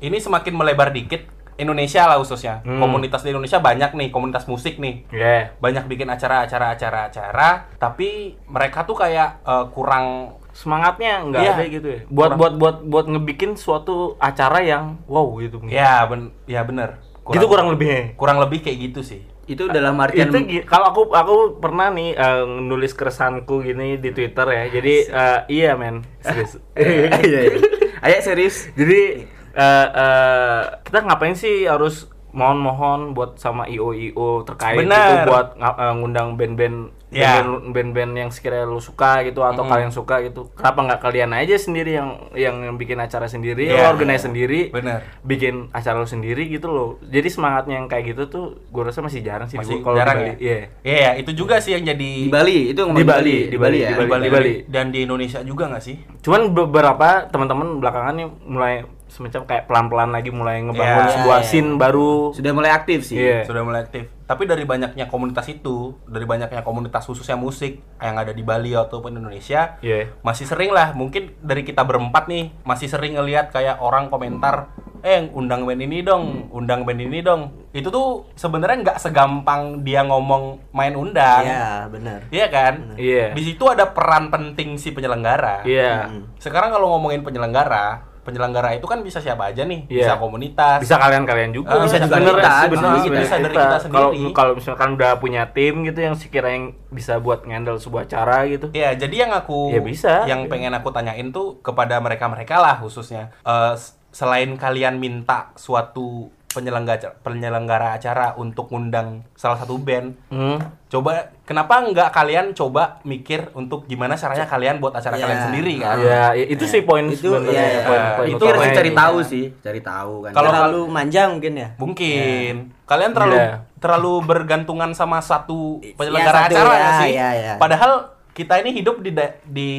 [0.02, 1.30] ini semakin melebar dikit
[1.62, 2.66] Indonesia lah khususnya.
[2.66, 2.82] Hmm.
[2.82, 5.06] Komunitas di Indonesia banyak nih, komunitas musik nih.
[5.14, 5.54] Ya.
[5.62, 11.54] Banyak bikin acara-acara acara-acara, tapi mereka tuh kayak eh, kurang Semangatnya nggak Iya.
[11.54, 12.00] ada gitu ya.
[12.10, 12.38] Buat Kurang.
[12.42, 15.62] buat buat buat ngebikin suatu acara yang wow gitu.
[15.70, 16.98] ya ben ya bener.
[17.30, 18.18] Gitu kurang lebihnya.
[18.18, 19.22] kurang lebih kayak gitu sih.
[19.46, 24.50] Itu dalam artian itu kalau aku aku pernah nih eh, nulis keresahanku gini di Twitter
[24.50, 24.64] ya.
[24.74, 26.58] Jadi eh, iya men, serius.
[26.74, 27.42] Iya, iya.
[28.08, 28.72] Ayo serius.
[28.80, 34.96] Jadi eh, eh, kita ngapain sih harus mohon-mohon buat sama IO IO terkait Bener.
[34.96, 37.40] gitu buat eh, ngundang band-band Ya.
[37.40, 40.52] band-band band-band yang sekiranya lu suka gitu atau kalian suka gitu.
[40.52, 43.80] Kenapa nggak kalian aja sendiri yang yang bikin acara sendiri, Iya.
[43.88, 45.08] lo organize sendiri, Bener.
[45.24, 46.90] bikin acara lu sendiri gitu loh.
[47.02, 50.00] Jadi semangatnya yang kayak gitu tuh gue rasa masih jarang sih Masih di- kalau di
[50.00, 50.28] jarang Bali.
[50.28, 50.36] ya.
[50.38, 50.58] Iya.
[50.84, 53.78] Iya, ya, itu juga sih yang jadi Di Bali itu ngomong Di Bali, di Bali,
[53.80, 53.88] ya.
[53.88, 54.04] di Bali.
[54.04, 54.54] di Bali, Bali.
[54.68, 55.96] dan di Indonesia juga nggak sih?
[56.20, 58.74] Cuman beberapa teman-teman belakangan nih mulai
[59.08, 61.14] semacam kayak pelan-pelan lagi mulai ngebangun Iya.
[61.14, 62.32] sebuah Iya, scene baru.
[62.32, 63.18] Sudah mulai aktif sih.
[63.18, 63.44] Iya.
[63.44, 64.12] sudah mulai aktif.
[64.22, 69.16] Tapi dari banyaknya komunitas itu, dari banyaknya komunitas khususnya musik yang ada di Bali ataupun
[69.16, 70.12] Indonesia, Iya.
[70.20, 74.68] masih sering lah mungkin dari kita berempat nih masih sering ngelihat kayak orang komentar
[75.00, 80.02] eh undang band ini dong undang band ini dong itu tuh sebenarnya nggak segampang dia
[80.02, 82.20] ngomong main undang Iya, benar.
[82.28, 83.32] Iya kan Iya.
[83.32, 86.10] di situ ada peran penting si penyelenggara Iya.
[86.36, 90.04] sekarang kalau ngomongin penyelenggara penyelenggara itu kan bisa siapa aja nih Iya.
[90.04, 93.78] bisa komunitas Bisa kalian-kalian juga, Ah, bisa bisa juga kita, kita, bisa bisa dari kita
[93.80, 94.32] sendiri.
[94.32, 98.68] kalau misalkan udah punya tim gitu yang sekiranya yang bisa buat ngendel sebuah acara gitu.
[98.72, 100.14] Iya, jadi yang aku Ya, bisa.
[100.26, 103.32] yang pengen aku tanyain tuh kepada mereka-mereka lah khususnya
[103.72, 110.58] s- selain kalian minta suatu penyelenggara penyelenggara acara untuk ngundang salah satu band, Hmm.
[110.88, 115.22] coba kenapa nggak kalian coba mikir untuk gimana caranya kalian buat acara Iya.
[115.22, 115.96] kalian sendiri kan?
[116.02, 117.86] Ya, ya, itu sih poin Itu, sebenarnya, iya, iya.
[117.86, 118.98] poin- poin itu harus cari Iya.
[118.98, 120.32] tahu sih, cari tahu kan.
[120.34, 121.70] Kalau- terlalu manja mungkin ya.
[121.78, 123.54] Mungkin kalian terlalu Iya.
[123.78, 127.12] terlalu bergantungan sama satu Iya, penyelenggara satu, acara ya, sih.
[127.14, 127.54] iya, iya.
[127.56, 129.10] Padahal kita ini hidup di
[129.50, 129.70] di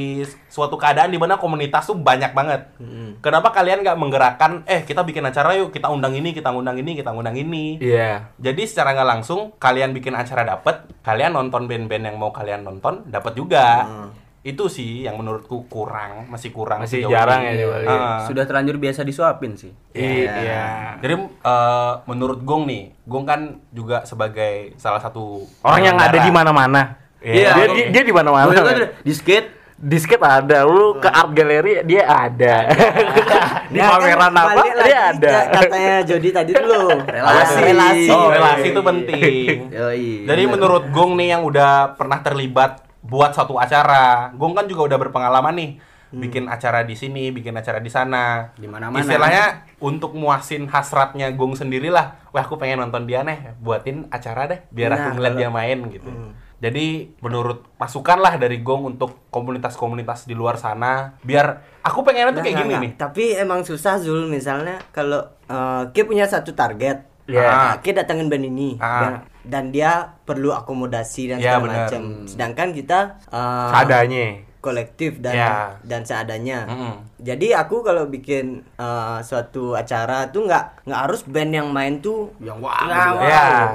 [0.50, 2.66] suatu keadaan di mana komunitas tuh banyak banget.
[2.82, 3.22] Mm-mm.
[3.22, 4.66] Kenapa kalian nggak menggerakkan?
[4.66, 7.78] Eh kita bikin acara yuk, kita undang ini, kita undang ini, kita undang ini.
[7.78, 8.34] Iya.
[8.34, 13.06] Jadi secara nggak langsung kalian bikin acara dapet, kalian nonton band-band yang mau kalian nonton
[13.06, 13.86] dapat juga.
[13.86, 14.10] Hmm.
[14.42, 16.82] Itu sih yang menurutku kurang, masih kurang.
[16.82, 17.62] Masih jarang ini.
[17.62, 17.86] ya.
[17.86, 18.18] Ah.
[18.26, 19.70] Sudah terlanjur biasa disuapin sih.
[19.94, 20.98] Iya.
[20.98, 26.30] Jadi eh, menurut Gong nih, Gong kan juga sebagai salah satu Orang yang ada di
[26.34, 27.06] mana-mana.
[27.18, 27.50] Iya.
[27.54, 28.50] Dia, dia, dia di mana-mana.
[28.50, 28.74] Juga men.
[28.74, 32.66] ada di skate Disket ada, lu ke art gallery dia ada.
[33.70, 35.34] di Ya, kan pameran apa balik lagi dia ada.
[35.54, 36.98] Katanya Jody tadi dulu.
[37.14, 37.60] Relasi.
[37.62, 38.10] relasi.
[38.10, 39.70] Oh, relasi itu penting.
[39.70, 40.26] Yoi.
[40.26, 44.98] Jadi menurut Gong nih yang udah pernah terlibat buat suatu acara, Gong kan juga udah
[44.98, 45.70] berpengalaman nih
[46.10, 48.50] bikin acara di sini, bikin acara di sana.
[48.58, 48.98] Di mana-mana.
[48.98, 52.34] Istilahnya untuk muasin hasratnya Gong sendirilah.
[52.34, 55.50] Wah, aku pengen nonton dia nih, buatin acara deh biar Nah, aku ngeliat kalau- dia
[55.54, 56.10] main gitu.
[56.58, 61.46] Jadi menurut masukan lah dari Gong untuk komunitas-komunitas di luar sana, biar
[61.80, 62.82] aku pengennya tuh Nah, kayak nah, gini nah.
[62.82, 62.92] nih.
[62.94, 67.06] Tapi emang susah Zul misalnya kalau eh, Ki punya satu target.
[67.24, 67.44] Iya.
[67.44, 68.98] Nah, Ki datengin band ini Ah.
[68.98, 69.12] dan,
[69.44, 69.92] dan dia
[70.24, 72.02] perlu akomodasi dan Iya, segala macam.
[72.26, 74.26] Sedangkan kita eh, Seadanya.
[74.58, 75.52] kolektif dan Iya.
[75.80, 76.66] dan seadanya.
[76.66, 76.94] Mm-mm.
[77.20, 82.34] Jadi aku kalau bikin eh, suatu acara tuh nggak nggak harus band yang main tuh
[82.40, 82.82] yang wah.
[82.82, 83.22] Nah, gitu.
[83.22, 83.68] wow.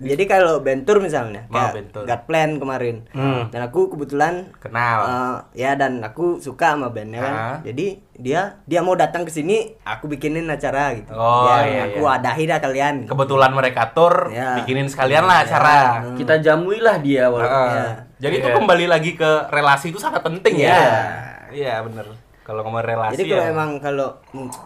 [0.00, 0.16] Ya.
[0.16, 2.02] Jadi kalau bentur misalnya, Mau kayak bentur.
[2.08, 3.52] God Plan kemarin, Hmm.
[3.52, 4.98] dan aku kebetulan Kenal.
[5.04, 7.34] eh, ya dan aku suka sama bandnya kan.
[7.34, 7.56] Ah.
[7.60, 11.12] Jadi dia dia mau datang ke sini, aku bikinin acara gitu.
[11.12, 12.16] Oh, Ya, iya, aku iya.
[12.16, 12.96] adahi dah kalian.
[13.04, 14.56] Kebetulan mereka tur, Ya.
[14.56, 15.76] bikinin sekalian lah acara.
[16.14, 17.52] Kita jamuilah dia walaupun.
[17.52, 17.70] Heeh.
[17.70, 17.88] Iya.
[18.18, 18.56] Jadi itu Iya.
[18.56, 20.72] kembali lagi ke relasi itu sangat penting ya.
[20.72, 20.92] Iya.
[21.50, 22.06] Iya bener.
[22.40, 23.52] Kalau ngomong relasi Jadi kalau ya.
[23.52, 24.08] emang kalau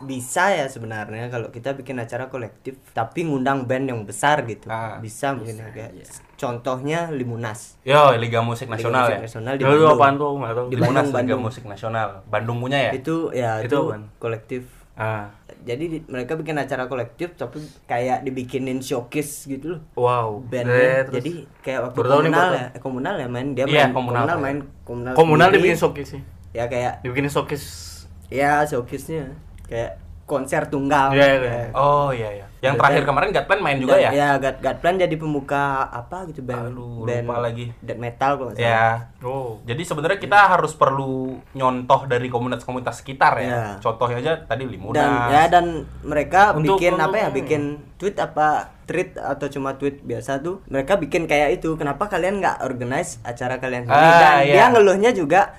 [0.02, 4.66] bisa ya sebenarnya kalau kita bikin acara kolektif tapi ngundang band yang besar gitu.
[4.66, 5.92] Ah, bisa mungkin ya, kayak
[6.34, 7.76] contohnya Limunas.
[7.82, 9.20] Yo, Liga Musik Liga Nasional Musik ya.
[9.20, 10.18] Nasional di Itu Bandung.
[10.18, 10.32] tuh?
[10.38, 10.66] Nggak tahu.
[10.66, 11.46] Di Limunas Bandung, Liga.
[11.50, 12.08] Musik Nasional.
[12.24, 12.90] Bandung punya ya?
[12.92, 14.02] Itu ya Itu itu, apaan?
[14.16, 14.62] kolektif.
[14.94, 15.26] Ah.
[15.60, 19.80] Jadi di- mereka bikin acara kolektif tapi kayak dibikinin showcase gitu loh.
[19.94, 20.46] Wow.
[20.46, 21.02] Bandnya.
[21.02, 24.24] Eh, Jadi kayak waktu komunal ya, eh, komunal ya main dia Iya, main komunal.
[24.38, 25.12] main komunal.
[25.12, 25.58] komunal sendiri.
[25.66, 26.22] dibikin showcase sih.
[26.54, 28.06] Ya kayak Dibikin showcase.
[28.30, 29.34] ya showcase-nya
[29.66, 31.12] kayak konser tunggal.
[31.12, 31.38] Iya, iya.
[31.44, 32.46] Kayak- Oh iya iya.
[32.64, 34.08] Yang terakhir kemarin Gatland main juga ya?
[34.08, 37.68] Ya, God, Godplan jadi pembuka apa gitu band Aduh, band lupa lagi.
[37.78, 38.50] death metal kalau.
[38.56, 39.12] Ya.
[39.20, 39.60] Oh.
[39.62, 43.44] Jadi sebenarnya kita harus perlu nyontoh dari komunitas-komunitas sekitar ya.
[43.44, 43.64] Iya.
[43.84, 44.96] Contohnya aja tadi Limunas.
[44.96, 45.66] Dan ya dan
[46.00, 47.28] mereka Untuk- bikin untuk- apa ya?
[47.28, 47.62] Bikin
[47.94, 48.48] tweet apa
[48.84, 50.64] tweet atau cuma tweet biasa tuh.
[50.64, 51.76] Mereka bikin kayak itu.
[51.76, 54.08] Kenapa kalian nggak organize acara kalian sendiri?
[54.08, 54.54] Ah, dan iya.
[54.54, 55.52] dia ngeluhnya juga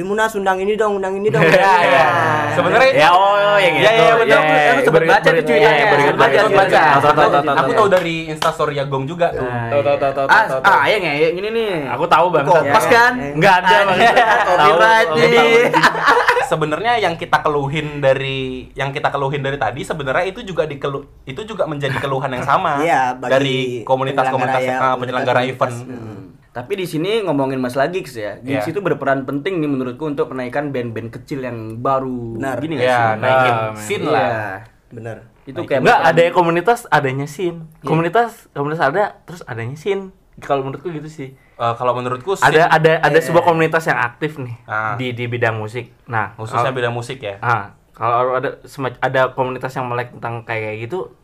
[0.00, 1.44] Limunas undang ini dong, undang ini dong.
[1.44, 2.06] Iya, iya.
[2.56, 4.00] Sebenarnya Ya oh yang Iya, itu.
[4.00, 4.40] iya, betul.
[4.40, 6.80] Iya, Aku sempet beri- baca tuh iya, Sempet baca, baca.
[7.60, 7.86] aku tahu.
[7.92, 9.44] dari instastory Gong juga tuh.
[9.44, 10.26] Tahu tahu tahu tahu.
[10.26, 11.84] Ah, ah, yang ya, ini nih.
[11.92, 12.48] Aku tahu banget.
[12.64, 13.12] Ya, kan?
[13.12, 13.28] ya.
[13.36, 14.08] Enggak ada banget.
[14.08, 15.28] Tahu, Copyright nih.
[15.68, 16.20] tahu.
[16.50, 21.46] sebenarnya yang kita keluhin dari yang kita keluhin dari tadi sebenarnya itu juga dikelu itu
[21.46, 24.58] juga menjadi keluhan yang sama Iya, bagi dari komunitas-komunitas
[24.98, 25.76] penyelenggara ya, event.
[26.50, 28.34] Tapi di sini ngomongin Mas Lagix ya.
[28.36, 28.72] Gigs Iya.
[28.72, 32.34] itu berperan penting nih menurutku untuk menaikkan band-band kecil yang baru.
[32.34, 32.58] Benar.
[32.58, 33.14] Gini nggak Ya, sih?
[33.16, 34.10] naikin Ah, scene Iya.
[34.10, 34.50] lah.
[34.90, 35.16] Bener.
[35.42, 37.70] Itu kayak Enggak, ada komunitas, adanya sin.
[37.80, 40.10] Komunitas, komunitas ada, terus adanya sin.
[40.36, 41.34] Kalau menurutku gitu sih.
[41.36, 44.96] Eh, kalau menurutku scene, Ada ada ada sebuah komunitas yang aktif nih Ah.
[44.96, 45.94] di di bidang musik.
[46.06, 47.38] Nah, khususnya kalau- bidang musik ya.
[47.38, 48.58] Ah, kalau ada
[48.98, 51.14] ada komunitas yang melek tentang kayak gitu,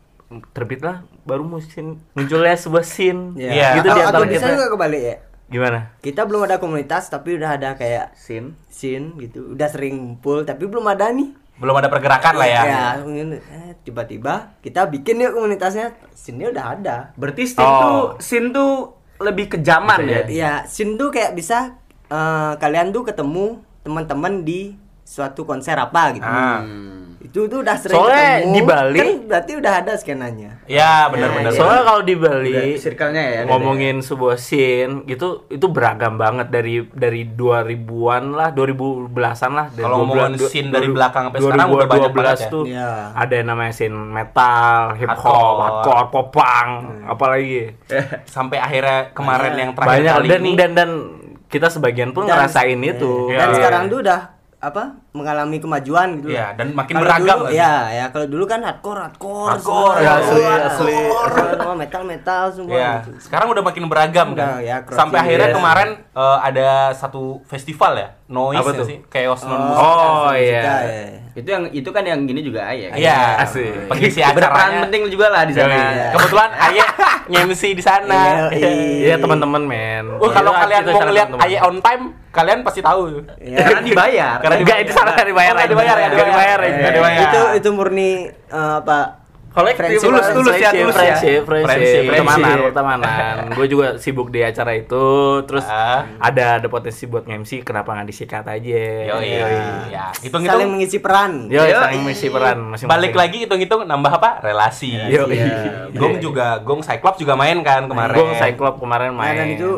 [0.51, 3.35] terbitlah baru musim munculnya sebuah scene.
[3.39, 3.79] Iya.
[3.79, 4.53] Gitu di atau, antara atau bisa kita.
[4.55, 5.17] juga kebalik ya.
[5.47, 5.79] Gimana?
[6.03, 8.51] Kita belum ada komunitas tapi udah ada kayak scene.
[8.67, 9.55] scene gitu.
[9.55, 11.31] Udah sering ngumpul tapi belum ada nih.
[11.57, 12.61] Belum ada pergerakan lah ya.
[12.67, 15.95] Ya, eh, tiba-tiba kita bikin yuk komunitasnya.
[16.13, 16.97] Scene-nya udah ada.
[17.15, 17.81] Berarti scene Oh.
[17.81, 20.21] tuh scene tuh lebih ke zaman ya.
[20.27, 24.75] Iya, scene tuh kayak bisa eh, kalian tuh ketemu teman-teman di
[25.07, 26.27] suatu konser apa gitu.
[26.27, 26.59] Ah.
[27.27, 28.49] Itu tuh udah sering Soalnya ketemu.
[28.49, 30.51] di Bali- kan berarti udah ada skenanya.
[30.65, 31.49] Ya, benar-benar.
[31.49, 31.57] Iya.
[31.57, 33.41] Soalnya kalau di Bali circle-nya ya.
[33.45, 39.11] ngomongin sebuah scene gitu itu beragam banget dari dari 2000-an lah, 2010-an
[39.51, 39.67] lah.
[39.69, 42.49] Kalau 12 ngomongin scene dari 2000 belakang sampai sekarang udah banyak banget ya.
[42.49, 42.91] tuh Iya.
[43.13, 45.57] ada yang namanya scene metal, hip hop, Hardcore.
[45.59, 46.69] hardcore, popang,
[47.05, 47.59] apalagi.
[48.27, 49.59] Sampai akhirnya kemarin Banyak.
[49.59, 50.89] yang terakhir Banyak kali dan, ini dan dan
[51.45, 53.31] kita sebagian pun Dan- ngerasain itu.
[53.31, 53.55] Dan Iya.
[53.55, 54.21] sekarang tuh udah
[54.57, 54.83] apa
[55.17, 56.29] mengalami kemajuan gitu.
[56.29, 56.51] Iya, lah.
[56.55, 57.57] dan makin Kalau beragam dulu, lagi.
[57.57, 60.97] Ya, ya kalau dulu kan hardcore, hardcore, Hardcore, ya, asli, asli.
[61.49, 62.71] semua metal, metal semua.
[62.71, 63.09] Ya, gitu.
[63.19, 64.61] sekarang udah makin beragam Udah, kan.
[64.61, 65.55] ya, Sampai akhirnya yes.
[65.55, 68.85] kemarin eh, ada satu festival ya, Noise Apa ya tuh?
[68.85, 69.79] sih, Chaos non Oh, musik.
[69.79, 70.61] Oh, musika, iya.
[70.61, 71.05] ya.
[71.33, 72.91] Itu yang itu kan yang gini juga Ayah.
[72.91, 73.87] Iya, Asik.
[73.87, 74.81] pengisi Berperan acaranya.
[74.83, 75.69] penting juga lah di sana.
[75.69, 76.07] Iya.
[76.11, 76.81] Kebetulan Aye
[77.29, 78.49] nge-MC di sana.
[78.49, 78.69] Iya,
[79.05, 80.05] Iya teman-teman men.
[80.17, 81.27] Oh, kalau Iya, kalian mau ngeliat.
[81.37, 83.21] Aye on time, kalian pasti tahu.
[83.37, 83.57] Ya.
[83.61, 84.33] Karena dibayar.
[84.39, 86.07] Karena Enggak itu nggak dibayar ya, Nggak dibayar ya.
[86.73, 87.21] Nggak dibayar.
[87.23, 89.27] Itu itu murni eh, apa?
[89.47, 91.17] Kolektif tulus tulus ya tulus ya.
[91.17, 93.35] friendship, Friendship, pertemanan, pertemanan.
[93.57, 95.05] Gue juga sibuk di acara itu,
[95.49, 96.05] terus Ah.
[96.21, 98.81] ada ada potensi buat MC, kenapa nggak disikat aja?
[99.09, 99.45] Yo, iya.
[99.89, 101.49] Ya, Saling hitung-hitung mengisi peran.
[101.49, 104.45] Yo, saling mengisi peran balik lagi hitung-hitung nambah apa?
[104.45, 104.93] Relasi.
[105.09, 105.89] Yo, Iya.
[105.89, 108.13] Gong juga, Gong Cyclops juga main kan kemarin.
[108.13, 109.37] Gue Cyclops kemarin Nah, main.
[109.41, 109.69] dan itu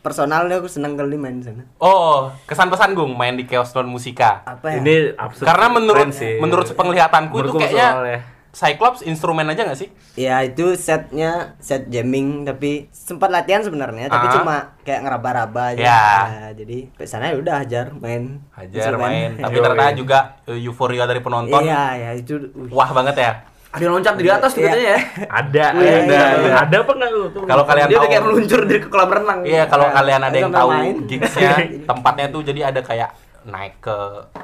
[0.00, 1.64] personalnya aku seneng kali main di sana.
[1.76, 4.40] Oh, kesan pesan Gong main di Chaos Non Musika.
[4.42, 4.80] Apa ya?
[4.80, 5.44] Ini absurd.
[5.44, 6.40] Karena menurut sih.
[6.40, 8.20] menurut penglihatanku itu kayaknya soalnya.
[8.50, 9.94] Cyclops instrumen aja gak sih?
[10.18, 14.34] Ya itu setnya set jamming tapi sempat latihan sebenarnya tapi Ah.
[14.34, 15.78] cuma kayak ngeraba-raba aja.
[15.78, 16.02] Ya.
[16.26, 18.42] Ya, jadi ke sana ya udah hajar main.
[18.50, 19.06] Hajar Instrumen.
[19.06, 20.18] main, tapi ternyata juga
[20.50, 21.62] eh, euforia dari penonton.
[21.62, 23.32] Iya, ya itu uh, Wah banget ya.
[23.70, 24.68] Ada yang loncat di atas tuh Iya.
[24.68, 25.00] katanya ya.
[25.30, 26.54] Ada, Iya, ada, iya.
[26.58, 27.42] ada apa nggak lu tuh?
[27.44, 29.38] Kalau kalian Dia tahu kayak meluncur dari ke kolam renang.
[29.42, 30.70] Iya, kalau Nah, kalian ada yang tahu
[31.06, 31.52] gigsnya,
[31.90, 33.96] tempatnya tuh jadi ada kayak naik ke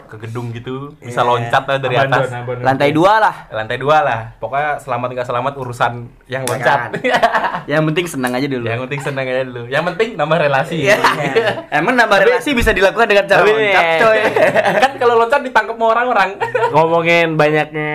[0.07, 1.29] ke gedung gitu, bisa Iya.
[1.29, 2.33] loncat lah dari Abandon, atas.
[2.33, 2.65] abandon.
[2.65, 3.35] Lantai dua lah.
[3.51, 4.19] Lantai dua lah.
[4.39, 5.93] Pokoknya selamat nggak selamat urusan
[6.27, 6.81] yang loncat.
[7.67, 8.65] Yang penting senang aja dulu.
[8.65, 9.67] yang penting senang aja dulu.
[9.67, 10.77] Yang penting nambah relasi.
[10.81, 10.97] Iya.
[11.69, 14.19] Emang nambah relasi bisa dilakukan dengan cara Tapi loncat, coy.
[14.79, 14.86] kan
[15.49, 16.31] ditangkap sama orang-orang.
[16.75, 17.93] ngomongin banyaknya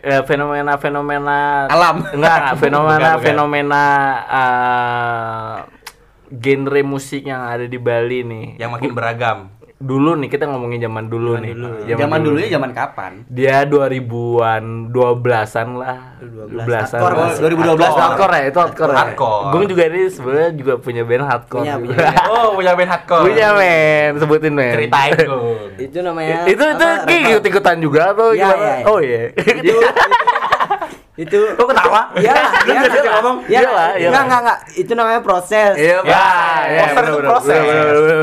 [0.00, 2.06] eh, fenomena-fenomena Alam.
[2.14, 3.84] enggak Bukan, fenomena-fenomena
[4.30, 5.54] eh,
[6.32, 9.52] genre musik yang ada di Bali nih yang makin beragam.
[9.82, 11.52] Dulu nih kita ngomongin zaman dulu nih.
[11.90, 13.12] Zaman dulu ya zaman kapan?
[13.26, 15.98] Dia 2000-an, 12-an lah.
[16.22, 17.00] 12-an.
[17.02, 17.28] Hardcore, lah.
[17.28, 17.36] Mas.
[17.42, 18.92] 2012 hardcore ya, itu hardcore.
[18.92, 18.98] ya.
[19.02, 19.44] Hardcore.
[19.50, 21.62] Gung juga ini sebenarnya juga punya band hardcore.
[21.66, 21.96] Punya, punya.
[22.32, 23.22] Oh, punya band hardcore.
[23.26, 24.72] Punya men, sebutin men.
[24.72, 25.70] Ceritain, Gung.
[25.76, 28.62] Itu namanya itu itu kayak ikut-ikutan juga atau Iya, gimana?
[28.62, 28.86] iya, iya.
[28.86, 29.20] Oh iya.
[29.34, 29.76] itu
[31.22, 32.00] itu Kok ketawa?
[32.18, 32.34] Iya,
[32.66, 33.12] Lu iya, jadi iya.
[33.16, 33.36] ngomong.
[33.46, 34.24] Iya, Iya lah, iya enggak, lah.
[34.26, 34.58] enggak, enggak.
[34.74, 35.72] Itu namanya proses.
[35.78, 35.96] Iya.
[36.02, 36.24] Ya,
[36.66, 37.60] Iya, poster itu proses.
[37.62, 38.20] Bener-bener.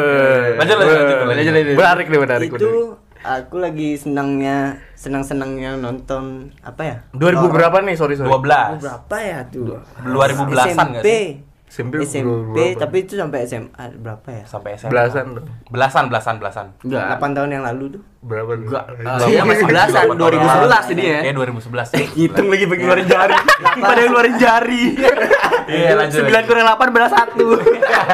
[0.59, 1.75] Lanjut, lanjut, lanjut.
[1.79, 2.49] Menarik nih, menarik.
[2.51, 2.71] itu
[3.19, 4.57] aku lagi senangnya
[4.95, 6.95] senang-senangnya nonton apa ya?
[7.15, 7.95] 2000 berapa nih?
[7.95, 8.31] Sorry, sorry.
[8.31, 8.79] 12.
[8.79, 9.79] Berapa ya tuh?
[10.03, 10.67] 2010-an nggak
[11.03, 11.07] SMP.
[11.69, 12.25] SMP, SMP,
[12.57, 12.81] berapa?
[12.81, 14.43] tapi itu sampai SMA berapa ya?
[14.43, 14.89] Sampai SMA.
[14.89, 15.25] Belasan.
[15.69, 16.65] Belasan, belasan, belasan.
[16.81, 17.21] Enggak.
[17.21, 18.01] 8 tahun yang lalu tuh.
[18.19, 18.51] Berapa?
[18.57, 18.83] Enggak.
[19.23, 21.19] Iya masih belasan 2011 ini ya.
[21.21, 22.05] Kayak 2011 sih.
[22.17, 23.35] Hitung lagi pakai ngeluarin jari.
[23.79, 24.83] Pada yang ngeluarin jari.
[25.69, 26.25] Iya, lanjut.
[26.25, 27.37] 9 kurang 8 belas 1.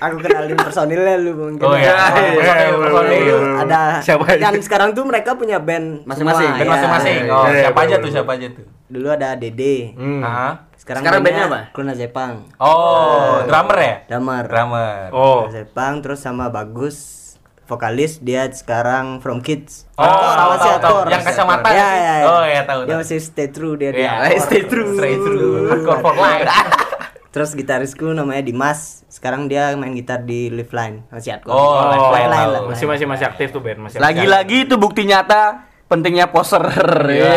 [0.00, 1.62] Aku kenalin personilnya lu mungkin.
[1.62, 1.94] Oh iya.
[2.12, 3.18] Iya, iya, iya, Personil.
[3.18, 3.38] iya.
[3.58, 4.38] Ada Siapa aja?
[4.40, 6.70] yang sekarang tuh mereka punya band Masing-masing, Band ya.
[6.70, 7.18] masing-masing.
[7.20, 8.02] iya, Oh, iya, siapa iya, aja iya.
[8.02, 8.10] tuh?
[8.10, 8.66] Siapa aja tuh?
[8.86, 9.76] Dulu ada Dede.
[9.94, 10.22] Hmm.
[10.82, 11.60] Sekarang, Sekarang bandnya apa?
[11.70, 12.50] Kluna Jepang.
[12.58, 13.94] Oh, drummer ya?
[14.08, 14.44] Damar.
[14.44, 15.14] Drummer.
[15.14, 15.46] Oh.
[15.46, 17.20] Kluna Jepang terus sama Bagus
[17.62, 19.86] vokalis dia sekarang From Kids.
[19.94, 20.18] Oh, tahu,
[20.50, 20.96] masih tahu, tahu.
[20.98, 21.06] aktor.
[21.08, 21.78] Yang kacamata Ya, sih?
[21.78, 22.24] ya, ya.
[22.26, 23.00] Oh, iya, tahu, Dia tahu.
[23.00, 23.90] masih stay true dia.
[23.90, 24.42] dia Iya, aktor.
[24.42, 24.90] stay true.
[24.92, 25.50] Stay true.
[25.70, 26.50] Hardcore for life.
[27.30, 29.06] Terus gitarisku namanya Dimas.
[29.08, 31.06] Sekarang dia main gitar di Lifeline.
[31.08, 31.54] Masih hardcore.
[31.54, 32.42] Oh, Oh, Lifeline Lifeline, tahu.
[32.42, 32.68] Lifeline.
[32.68, 33.96] masih masih masih aktif tuh band, masih.
[33.96, 36.64] Lagi-lagi itu bukti nyata pentingnya poser.
[37.04, 37.32] Iya.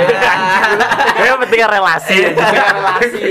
[1.20, 2.48] Kayak pentingnya relasi aja.
[2.72, 3.24] relasi.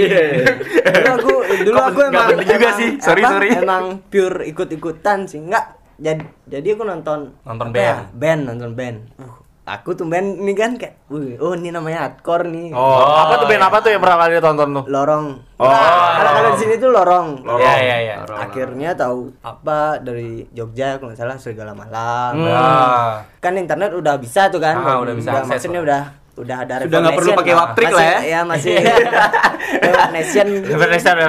[0.84, 1.32] dulu aku
[1.64, 2.88] dulu aku nggak emang penting juga sih?
[3.00, 3.48] Sorry, sorry.
[3.56, 5.40] Emang pure ikut-ikutan sih.
[5.40, 5.80] Enggak.
[5.96, 8.18] Jadi jadi aku nonton Nonton apa ya, band.
[8.18, 8.98] band nonton band.
[9.16, 9.34] Uh,
[9.64, 12.77] aku tuh band ini kan kayak, wih, oh ini namanya hardcore nih.
[12.77, 14.85] Oh, apa tuh band apa tuh yang pernah kali tonton tuh?
[14.92, 15.27] Lorong.
[15.57, 15.64] Oh.
[15.64, 17.29] Nah, kalau kalau di sini tuh lorong.
[17.48, 18.14] Iya, iya, iya.
[18.29, 22.33] Akhirnya tahu apa dari Jogja kalau nggak salah Serigala Malam.
[22.44, 23.24] Ah.
[23.40, 24.77] Kan internet udah bisa tuh kan.
[24.77, 26.03] Ah, udah bisa akses maksudnya udah
[26.34, 28.14] udah ada Sudah nggak perlu pakai waptrik lah ya.
[28.14, 28.74] Masih- Ya masih
[29.76, 30.46] Lewat Nation.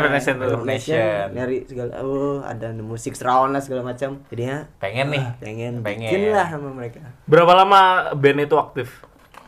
[0.07, 1.25] Nation, Nation.
[1.31, 4.21] Nyari segala oh ada musik surround lah segala macam.
[4.27, 5.23] Jadinya Pengen nih.
[5.37, 6.09] pengen Pengen.
[6.09, 7.01] bikin lah sama mereka.
[7.25, 7.81] Berapa lama
[8.13, 8.87] band itu aktif?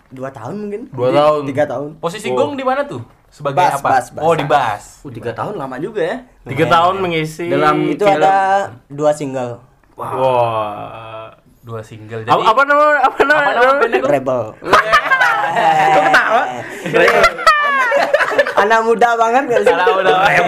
[0.07, 0.81] Dua tahun mungkin.
[0.89, 1.41] Dua tahun.
[1.45, 1.89] Tiga tahun.
[1.97, 2.37] Posisi Oh.
[2.37, 3.01] Gong di mana tuh?
[3.27, 3.89] Sebagai Bass, apa?
[3.91, 4.23] bass, bass.
[4.23, 4.83] Oh, di bass.
[5.03, 6.17] Uh, 3 tahun lama juga ya.
[6.45, 7.51] Tiga tahun mengisi.
[7.51, 8.17] Dalam- Itu film.
[8.17, 8.35] ada
[8.87, 9.59] dua single.
[9.97, 11.35] Wah.
[11.59, 12.23] Dua single.
[12.23, 13.41] Jadi Apa, apa nama apa nama?
[13.43, 14.11] Apa nama bandnya, Gong?
[14.13, 14.41] Rebel.
[15.93, 16.43] Kok ketawa?
[18.57, 19.73] Anak muda banget gak sih?
[19.73, 20.43] Anak muda banget.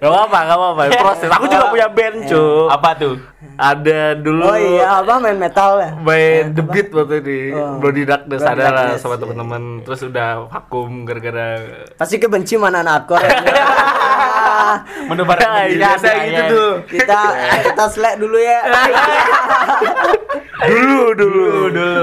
[0.00, 0.82] Gak apa-apa, gak apa-apa.
[0.96, 1.28] Proses.
[1.28, 2.44] Aku juga punya band, cu.
[2.72, 3.14] Apa tuh?
[3.54, 5.94] Ada dulu Oh iya, apa main metal ya?
[5.94, 7.78] main The Beat waktu di Oh.
[7.78, 9.22] Bloody Darkness ada lah sama iya.
[9.22, 11.62] teman-teman terus udah vakum gara-gara
[11.94, 13.22] Pasti kebenci mana anak hardcore.
[15.06, 15.38] Menebar
[15.70, 16.70] Biasa gitu tuh.
[16.98, 17.20] kita
[17.62, 18.58] kita slack dulu ya.
[20.66, 22.02] dulu dulu dulu,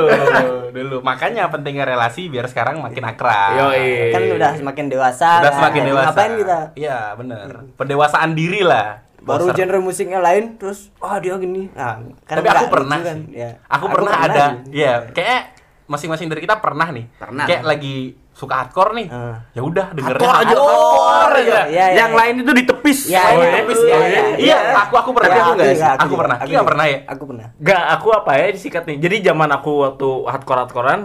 [0.72, 0.98] dulu.
[1.04, 3.60] Makanya pentingnya relasi biar sekarang makin akrab.
[3.60, 4.16] Yoi.
[4.16, 5.30] kan udah semakin dewasa.
[5.44, 5.60] Udah kan.
[5.60, 6.08] semakin dewasa.
[6.12, 6.60] Ngapain kita?
[6.80, 7.48] Iya, bener.
[7.76, 9.04] Pendewasaan diri lah.
[9.22, 9.70] Baru Poser.
[9.70, 11.70] genre musiknya lain terus oh dia gini.
[11.78, 13.18] Nah, kan Tapi aku pernah gitu kan.
[13.22, 13.38] sih.
[13.38, 13.52] Ya.
[13.70, 14.46] Aku, pernah ada.
[14.66, 14.82] sih.
[14.82, 15.42] Iya, kayak
[15.86, 17.06] masing-masing dari kita pernah nih.
[17.22, 17.46] Pernah.
[17.46, 19.08] Kayak lagi suka hardcore nih.
[19.14, 19.38] Ah.
[19.54, 21.42] Ya udah dengerin Hardcore aja, hardcore aja.
[21.46, 22.20] Iya, iya, Yang iya.
[22.20, 23.00] lain itu ditepis.
[23.06, 25.30] Ya, Oh, iya, iya, iya, iya, iya, iya, aku aku pernah.
[25.30, 26.02] Aku aku nggak enggak, sih?
[26.02, 26.38] Aku pernah.
[26.42, 26.70] Aku nggak juga.
[26.74, 26.98] pernah ya?
[27.06, 27.46] Aku pernah.
[27.62, 28.98] Gak, aku apa ya disikat nih.
[28.98, 31.02] Jadi zaman aku waktu hardcore hardcorean,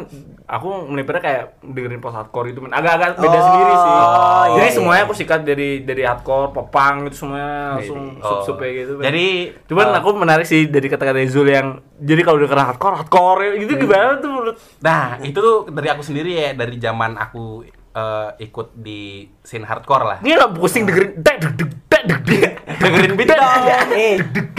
[0.47, 2.71] aku melipirnya kayak dengerin post hardcore itu, men.
[2.71, 3.91] agak-agak beda Oh, sendiri sih.
[3.91, 4.07] iya,
[4.49, 4.75] Jadi iya.
[4.75, 8.41] semuanya aku sikat dari dari hardcore, popang itu semuanya langsung Oh.
[8.41, 8.93] sub-sub kayak gitu.
[8.99, 9.27] Jadi
[9.67, 13.75] cuman uh, aku menarik sih dari kata-kata Zul yang jadi kalau denger hardcore, hardcore gitu
[13.77, 18.77] gimana tuh menurut Nah, itu tuh dari aku sendiri ya, dari zaman aku eh, ikut
[18.77, 19.01] di
[19.41, 20.19] scene hardcore lah.
[20.21, 23.65] Ini gak pusing dengerin dek deg deg dek deg deg Dengerin beat dong.
[23.97, 24.17] Eh,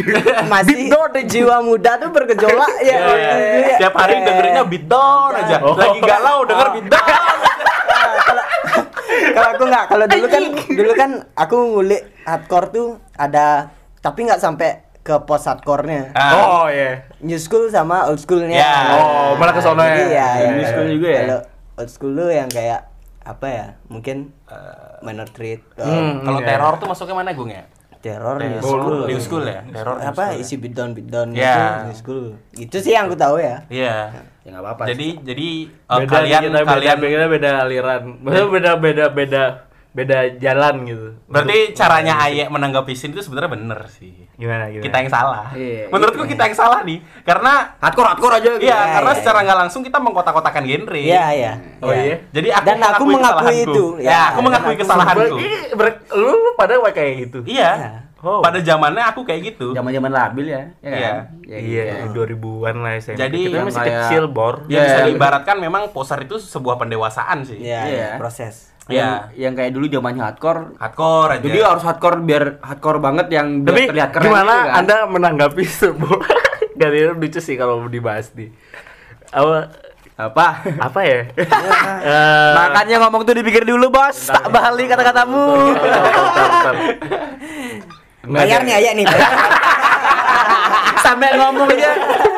[0.51, 0.75] masih
[1.23, 2.97] jiwa muda tuh bergejolak ya.
[2.97, 3.77] Iya, iya, iya.
[3.77, 4.25] Tiap hari Eh.
[4.25, 5.61] dengerinnya beat down aja.
[5.61, 5.77] Oh.
[5.77, 7.37] Lagi galau denger beat down.
[9.33, 13.69] kalau aku nggak kalau dulu kan dulu kan aku ngulik hardcore tuh ada
[13.99, 14.69] tapi nggak sampai
[15.01, 16.31] ke post hardcore-nya Ah.
[16.35, 17.07] Oh iya.
[17.21, 18.73] new school sama old school-nya Ya.
[18.93, 19.95] Oh, malah ke sono ya.
[19.95, 21.19] Ya, ya, New school juga ya?
[21.23, 21.39] kalau
[21.77, 22.83] old school lu yang kayak
[23.27, 24.31] apa ya mungkin
[25.01, 26.47] minor threat Hmm, Kalau iya.
[26.49, 27.67] teror tuh masuknya mana gung ya?
[27.97, 29.65] teror new school New school ya?
[29.67, 30.41] Teror apa school ya?
[30.41, 31.51] isi beat down beat down Ya.
[31.51, 32.23] itu new school
[32.55, 33.95] itu sih yang aku tahu ya Iya.
[34.41, 34.83] Ya enggak apa-apa.
[34.87, 38.01] Jadi jadi eh, beda kalian kita, kalian beda, beda beda aliran.
[38.23, 39.43] Maksudnya beda beda beda
[39.97, 41.07] beda jalan gitu.
[41.25, 44.13] berarti caranya Aye menanggapi scene itu sebenarnya bener sih.
[44.37, 44.85] Gimana gimana?
[44.85, 45.45] Kita yang salah.
[45.51, 47.01] Iya, Menurutku kita yang salah nih.
[47.25, 48.63] Karena hardcore hardcore aja gitu.
[48.63, 49.17] Iya, Ya, karena ya.
[49.17, 51.01] secara nggak langsung kita mengkotak-kotakan genre.
[51.01, 52.21] iya iya Oh iya.
[52.29, 53.85] Jadi aku Dan aku mengakui itu.
[53.97, 55.35] Ya, Ya, aku mengakui aku kesalahanku.
[55.73, 57.39] Ber- lu, lu pada kayak gitu.
[57.49, 58.05] Iya.
[58.17, 58.41] Oh.
[58.41, 59.73] Pada zamannya aku kayak gitu.
[59.73, 60.61] Zaman-zaman labil ya.
[60.81, 60.97] ya kan?
[60.97, 61.13] Iya.
[61.45, 62.21] Ya, Iya, gitu.
[62.21, 63.17] 2000-an lah SMP.
[63.17, 64.55] Jadi kita yang masih kayak- kecil, Bor.
[64.65, 65.05] Ya bisa Iya.
[65.09, 67.61] diibaratkan memang poser itu sebuah pendewasaan sih.
[67.61, 68.09] Iya, Iya.
[68.87, 68.95] Proses.
[68.95, 69.43] Yang, Iya.
[69.43, 70.61] yang kayak dulu zamannya hardcore.
[70.79, 71.43] Hardcore aja.
[71.43, 74.77] Jadi harus hardcore biar hardcore banget yang biar Tapi terlihat keren gimana gitu kan.
[74.79, 76.19] Anda menanggapi sebuah
[76.77, 78.53] Gak ada lucu sih kalau dibahas nih.
[79.33, 79.73] Apa
[80.17, 80.47] apa?
[80.77, 81.19] apa ya?
[81.29, 84.29] Eh, Makanya ngomong tuh dipikir dulu, Bos.
[84.29, 85.73] Tak balik kata-katamu.
[88.27, 89.05] Bayar nih ayah nih.
[90.99, 91.91] Sampai ngomong aja.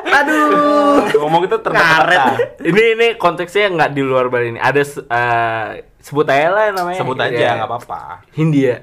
[0.09, 1.03] Aduh.
[1.19, 2.37] ngomong itu terbatas.
[2.61, 4.59] Ini ini konteksnya nggak di luar Bali ini.
[4.61, 5.67] Ada eh,
[6.09, 6.99] sebut aja lah namanya.
[6.99, 7.51] Sebut aja Iya.
[7.55, 8.01] nggak apa-apa.
[8.33, 8.75] Hindia.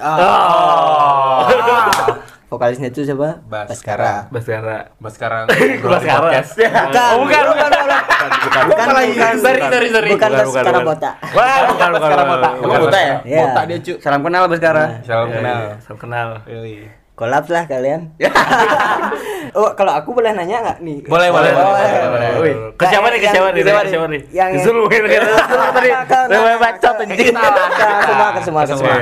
[0.00, 1.44] Oh.
[2.50, 3.40] Vokalisnya itu siapa?
[3.42, 4.28] Baskara.
[4.28, 4.92] Baskara.
[4.96, 5.48] Baskara.
[5.88, 6.28] Baskara.
[6.44, 8.00] Bukan, Oh, bukan, bukan, bukan.
[8.42, 9.10] bukan, bukan, lagi?
[9.10, 10.10] bukan, Sorry, sorry, sorry.
[10.10, 10.84] bukan Bukan, bukan, Baskara bukan.
[10.84, 11.10] Bota.
[11.32, 12.48] Wah, bukan, bukan, Baskara bukan, Bota.
[12.50, 12.64] bukan.
[12.68, 13.16] Emang Bota ya?
[13.24, 13.40] Iya.
[13.42, 13.92] Bota dia cu.
[14.00, 14.84] Salam kenal Baskara.
[15.02, 15.58] Salam Iya, kenal.
[15.58, 16.28] iya, Salam kenal.
[17.22, 18.10] Kolaps lah kalian.
[19.58, 21.06] oh, kalau aku boleh nanya nggak nih?
[21.06, 23.18] Boleh, boleh, Oh, boleh, ke siapa nih?
[23.22, 23.62] Ke siapa nih?
[23.62, 24.20] Yang- Ke siapa nih?
[24.34, 25.22] yang- Zul mungkin kan.
[25.22, 25.88] Zul tadi.
[26.10, 26.26] Kau-
[26.58, 27.30] bacot anjing.
[27.30, 28.96] Semua, ke semua, ke semua.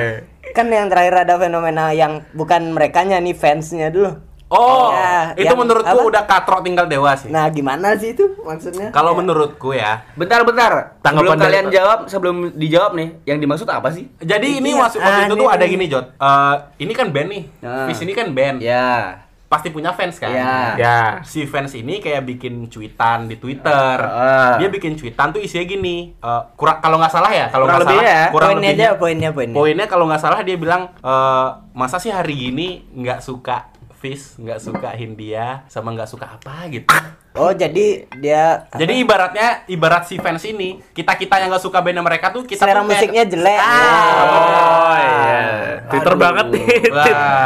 [0.53, 4.21] Kan yang terakhir ada fenomena yang bukan mereka nih fansnya dulu.
[4.51, 6.03] Oh, Ya, itu yang menurutku apa?
[6.03, 7.27] udah katrok tinggal dewa sih.
[7.27, 8.91] Nah, gimana sih itu maksudnya?
[8.91, 10.03] Kalau menurutku ya.
[10.13, 10.99] Bentar, bentar.
[10.99, 14.11] Tanggapan sebelum dari- kalian jawab, sebelum dijawab nih, yang dimaksud apa sih?
[14.17, 16.05] Jadi ini maksud waktu itu tuh aneh ada gini Jot.
[16.11, 17.43] Eh, ini kan band nih.
[17.59, 17.87] Nah.
[17.87, 18.59] Fis ini kan band.
[18.59, 19.23] Ya.
[19.47, 20.27] Pasti punya fans kan.
[20.29, 20.75] Ya.
[20.75, 20.99] Ya.
[21.21, 23.95] Si fans ini kayak bikin cuitan di Twitter.
[23.99, 24.55] Ah.
[24.55, 26.11] Dia bikin cuitan tuh isinya gini.
[26.13, 28.23] eh, kurang kalau nggak salah ya, kalau Kurang nggak salah lebih ya.
[28.29, 29.55] kurang poinnya lebihnya- aja, poinnya, poinnya.
[29.55, 33.70] Poinnya kalau nggak salah dia bilang eh, masa sih hari gini nggak suka
[34.01, 36.89] Fis, nggak suka Hindia, sama nggak suka apa gitu.
[37.31, 42.01] Oh, jadi dia Jadi ibaratnya ibarat si fans ini, kita kita yang nggak suka band
[42.01, 43.61] mereka tuh kita selera tuh kayak- musiknya jelek.
[43.61, 45.41] Oh iya.
[45.87, 46.19] Twitter Aduh.
[46.19, 46.65] banget nih.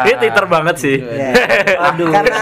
[0.02, 0.96] Ini Twitter banget sih.
[0.96, 1.32] Ya.
[1.92, 2.08] Aduh.
[2.08, 2.40] Karena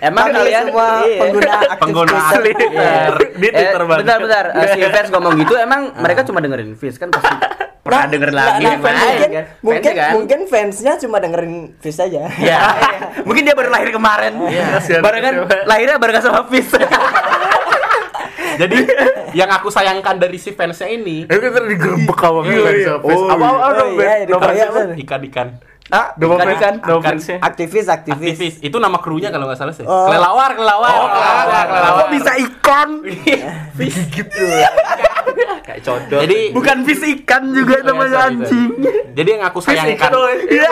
[0.00, 1.20] Emang kami kalian- semua iya.
[1.20, 2.68] pengguna aktif Pengguna Twitter.
[2.70, 2.94] Iya.
[3.34, 4.02] Di Twitter eh, banget.
[4.04, 4.44] bentar, bentar.
[4.54, 7.34] Eh, si fans ngomong gitu, emang mereka cuma dengerin Fizz kan pasti
[7.80, 8.60] pernah dengerin lagi.
[8.60, 9.44] Nah, yang lain, mungkin, kan?
[9.58, 10.12] mungkin, Fansnya kan?
[10.12, 12.20] mungkin fansnya cuma dengerin Fizz aja.
[12.42, 12.58] Ya,
[13.22, 14.32] mungkin dia baru lahir kemarin.
[14.76, 15.32] Kasihan, Barengan
[15.64, 16.76] lahirnya barengan sama Fizz.
[18.60, 18.76] Jadi
[19.32, 22.94] yang aku sayangkan dari si fansnya ini Itu kita digerebek awalnya Iya, dari iya.
[22.98, 23.48] Oh, Apa apa iya.
[23.48, 24.84] apa Oh, iya, di Nama Korea fansnya?
[24.84, 24.96] tuh.
[25.00, 25.48] ikan-ikan
[25.90, 26.74] ah, Nama ikan, ikan.
[26.84, 27.16] Ikan.
[27.40, 28.36] Aktivis, aktivis.
[28.36, 28.54] aktivis.
[28.60, 29.82] Itu nama krunya kalau nggak salah sih.
[29.82, 30.06] Oh.
[30.06, 30.92] Kelelawar, kelelawar.
[30.92, 31.98] Oh, kelelawar, kelelawar.
[31.98, 32.88] Kok bisa ikan?
[34.06, 34.44] gitu.
[35.70, 36.20] Kayak codot.
[36.20, 38.68] Jadi Bukan Fizz ikan juga Iya, namanya sorry, anjing.
[39.14, 40.10] jadi yang aku sayangkan
[40.50, 40.70] Iya.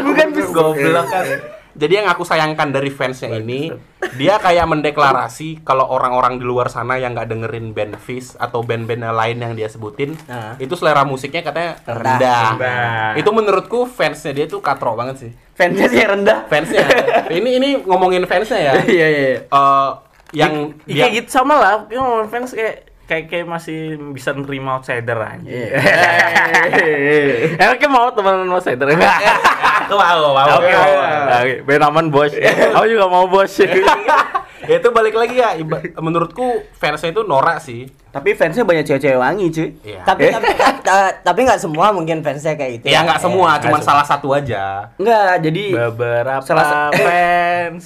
[0.00, 1.26] Bukan goblok kan.
[1.74, 3.66] Jadi yang aku sayangkan dari fansnya ini,
[4.14, 9.02] dia kayak mendeklarasi kalau orang-orang di luar sana yang nggak dengerin band Fish atau band-band
[9.02, 10.54] lain yang dia sebutin, Nah.
[10.54, 12.14] itu selera musiknya katanya Rendah.
[12.14, 12.42] rendah.
[12.54, 13.10] Rendah.
[13.18, 15.30] Itu menurutku fansnya dia tuh katro banget sih.
[15.50, 16.46] Fansnya sih yang rendah.
[16.46, 16.86] Fansnya.
[17.34, 18.72] ini ini ngomongin fansnya ya.
[18.86, 19.08] Iya, iya.
[19.10, 19.38] iya.
[19.42, 19.90] Eh,
[20.30, 20.52] yang
[20.86, 21.74] Ya, dia kayak gitu sama lah.
[21.86, 23.78] Kita ngomong fans kayak kayak kayak masih
[24.10, 25.44] bisa nerima outsider aja.
[25.44, 25.68] Iya.
[27.60, 28.86] Emang kayak mau teman outsider?
[28.88, 30.46] Aku mau, mau.
[30.56, 31.54] Oke, oke.
[31.62, 32.32] Ben aman bos.
[32.76, 33.52] Aku juga mau bos.
[34.64, 35.52] Ya itu balik lagi ya.
[35.94, 37.84] menurutku fansnya itu norak sih.
[38.08, 39.68] Tapi fansnya banyak cewek-cewek wangi, cuy.
[39.84, 40.00] Iya.
[40.06, 40.48] Tapi tapi
[40.80, 42.88] ta- tapi nggak semua mungkin fansnya kayak gitu.
[42.88, 44.88] Ya nggak semua, cuman nggak salah satu aja.
[44.96, 47.84] Enggak, jadi Beberapa Salah sa- fans.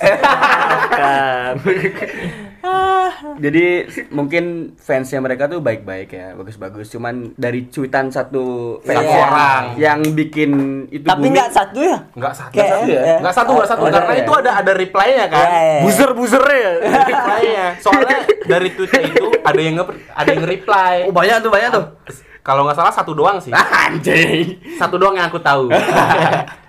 [2.68, 3.34] Kan.
[3.36, 3.66] jadi
[4.08, 4.44] mungkin
[4.76, 6.88] fansnya mereka tuh baik-baik ya, bagus-bagus.
[6.88, 9.22] Cuman dari cuitan satu fans Satu Iya.
[9.22, 9.62] orang.
[9.76, 10.50] yang bikin
[10.88, 11.98] itu Tapi nggak satu ya?
[12.12, 13.00] Nggak satu, Kayak- satu ya?
[13.00, 13.16] ya.
[13.18, 13.82] Nggak satu, nggak satu.
[13.82, 14.22] Oh, Karena iya.
[14.22, 15.46] itu ada ada reply-nya kan.
[15.46, 15.80] Iya, iya.
[15.82, 16.72] Buzer-buzernya ya.
[17.04, 17.66] reply-nya.
[17.78, 20.94] Soalnya dari Twitter itu ada yang nge ada yang reply.
[21.06, 21.86] Oh, banyak tuh, banyak tuh.
[22.40, 23.52] Kalau nggak salah satu doang sih.
[23.84, 24.56] Anjing.
[24.74, 25.68] Satu doang yang aku tahu.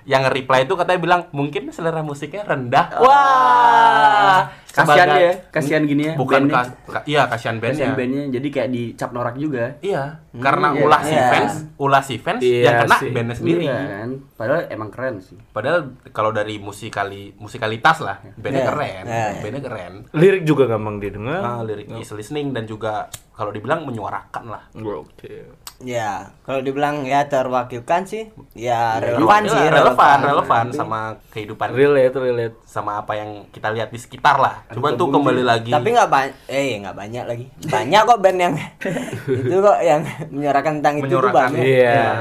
[0.03, 2.97] yang nge-reply itu katanya bilang mungkin selera musiknya rendah.
[2.97, 4.49] Wah.
[4.81, 6.13] Kasihan ya, kasihan gini ya.
[6.13, 6.55] Bukan bandnya.
[6.55, 7.75] kas- ka- iya kasihan bandnya.
[7.81, 9.65] Kasihan bandnya, jadi kayak dicap norak juga.
[9.79, 10.81] Iya, karena iya.
[10.81, 11.25] ulah si Iya.
[11.27, 13.09] fans, ulah si fans Iya yang kena sih.
[13.09, 13.61] bandnya sendiri.
[13.61, 15.37] Iya kan, padahal emang keren sih.
[15.49, 18.69] Padahal kalau dari musikali musikalitas lah, bandnya Iya.
[18.69, 19.27] keren, Iya.
[19.39, 19.93] bandnya keren.
[20.11, 21.41] Lirik juga gampang didengar.
[21.41, 24.63] Ah, lirik is listening dan juga kalau dibilang menyuarakan lah.
[24.75, 25.58] Oke.
[25.79, 30.99] Ya, kalau dibilang ya terwakilkan sih, ya Iya, relevan sih, relevan, relevan sama
[31.31, 32.55] kehidupan Relate, relate.
[32.67, 34.67] sama apa yang kita lihat di sekitar lah.
[34.69, 35.71] Cuman tuh kembali lagi.
[35.71, 37.45] Tapi nggak banyak, eh nggak banyak lagi.
[37.63, 38.53] Banyak kok band yang
[39.39, 41.47] itu kok yang menyuarakan tentang itu tuh Menyuarakan.
[41.47, 41.63] banyak.
[41.63, 42.11] Iya.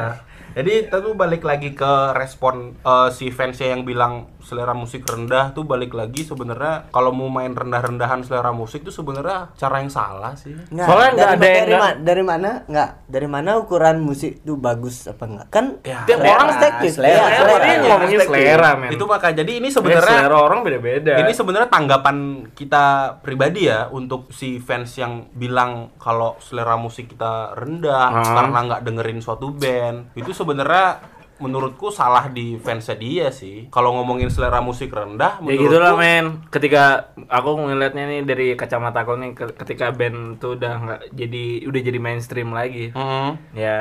[0.51, 5.63] Jadi itu balik lagi ke respon eh, si fansnya yang bilang selera musik rendah tuh
[5.63, 10.57] balik lagi sebenarnya kalau mau main rendah-rendahan selera musik tuh sebenarnya cara yang salah sih.
[10.67, 13.96] Nggak, Soalnya nggak dari, ada yang dari, nggak- ma- dari mana nggak dari mana ukuran
[13.99, 16.90] musik itu bagus apa enggak kan Ya, Tiap selera, orang perspektif.
[16.92, 17.83] selera, Iya, Selera, selera.
[17.85, 18.90] ngomongin selera, men.
[18.90, 21.13] Itu maka jadi ini Sebenarnya sebenarnya selera orang beda-beda.
[21.19, 22.17] Ini sebenarnya tanggapan
[22.53, 22.85] kita
[23.19, 28.35] pribadi ya untuk si fans yang bilang kalau selera musik kita rendah Hmm.
[28.35, 30.13] karena nggak dengerin suatu band.
[30.15, 33.67] Itu sebenarnya menurutku salah di fansnya dia sih.
[33.69, 36.43] Kalau ngomongin selera musik rendah, Ya gitulah men.
[36.49, 36.85] Ketika
[37.25, 41.81] aku ngelihatnya nih dari kacamata aku nih, ke- ketika band tuh udah nggak jadi udah
[41.81, 42.91] jadi mainstream lagi.
[42.91, 43.79] Hmm, Ya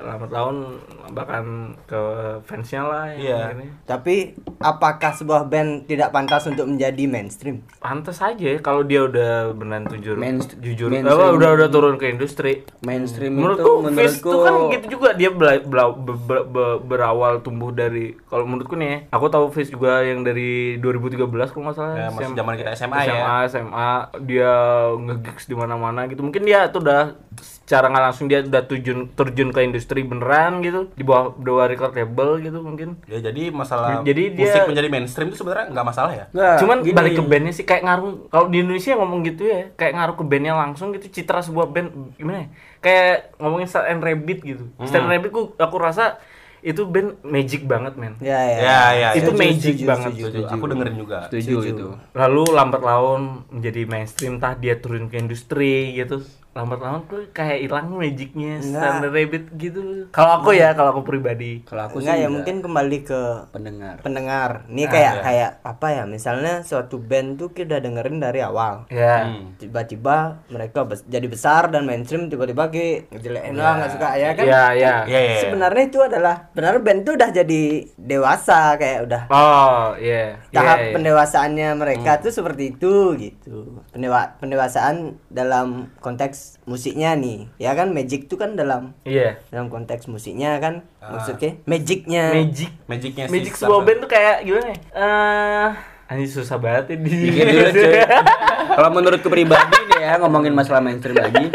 [0.00, 0.78] lambat laun
[1.08, 1.44] bahkan
[1.82, 2.00] ke
[2.42, 3.40] fansnya lah yang Iya.
[3.54, 3.66] ini.
[3.84, 4.14] Tapi
[4.58, 7.64] apakah sebuah band tidak pantas untuk menjadi mainstream?
[7.78, 11.16] Pantes aja kalau dia udah beneran jujur Mainst- jujur mainstream.
[11.16, 12.62] apa, udah udah turun ke industri.
[12.80, 16.78] Mainstream menurutku itu Fizz menurutku tuh kan gitu juga dia bela- bela- be- be- be-
[16.98, 21.14] berawal tumbuh dari kalau menurutku nih ya, aku tahu Fizz juga yang dari 2013
[21.46, 23.06] kalau nggak salah Ya, masih zaman kita SMA ya.
[23.06, 23.90] SMA SMA
[24.20, 24.52] dia
[24.92, 29.48] ngegigs di mana-mana gitu mungkin dia tuh udah secara nggak langsung dia udah terjun terjun
[29.48, 34.34] ke industri beneran gitu di bawah bawah record label gitu mungkin Ya jadi masalah Jadi
[34.34, 36.24] dia- musik menjadi mainstream itu sebenarnya nggak masalah ya.
[36.28, 36.92] Nggak, Cuman gini.
[36.92, 40.24] balik ke bandnya sih kayak ngaruh kalau di Indonesia ngomong gitu ya kayak ngaruh ke
[40.24, 45.00] bandnya langsung gitu citra sebuah band gimana ya kayak ngomongin Star and Rabbit gitu Star
[45.00, 46.18] and Rabbit ku, aku rasa
[46.60, 48.58] itu band magic banget men Ya ya.
[48.58, 49.38] Ya, ya, Itu ya.
[49.38, 50.10] magic banget.
[50.16, 50.40] Setuju.
[50.50, 51.18] Aku dengerin juga.
[51.26, 51.86] setuju itu.
[52.12, 56.22] lalu lambat laun menjadi mainstream tah dia turun ke industri gitu
[56.58, 61.62] lambat laun tuh kayak hilang magicnya and Rabbit gitu kalau aku ya kalau aku pribadi
[61.62, 63.96] Kalau aku Enggak sih ya mungkin kembali ke pendengar.
[64.00, 64.50] pendengar.
[64.66, 65.22] Ini Nah, kayak ya.
[65.22, 66.02] kayak apa ya?
[66.04, 68.88] Misalnya suatu band tuh kita dengerin dari awal.
[68.88, 69.54] ya Hmm.
[69.56, 70.16] Tiba-tiba
[70.48, 74.44] mereka bes- jadi besar dan mainstream tiba-tiba ke ngejelekin lah nggak suka ya kan?
[74.44, 75.38] ya ya Iya, iya.
[75.40, 77.62] Sebenarnya itu adalah benar band tuh udah jadi
[77.94, 80.94] dewasa kayak udah oh iya tahap Iya, iya.
[80.94, 83.56] pendewasaannya mereka tuh seperti itu gitu
[83.88, 84.96] Pendewa pendewasaan
[85.28, 90.82] dalam konteks musiknya nih ya kan magic tuh kan dalam iya dalam konteks musiknya kan
[90.98, 94.76] maksudnya magicnya magic Magicnya magic sebuah and- band tuh kayak gimana ya?
[94.90, 95.68] Eh,
[96.08, 97.92] anjir susah banget ya di Dikit dulu, cuy.
[98.78, 101.50] Kalau menurutku pribadi nih ya ngomongin masalah mainstream lagi,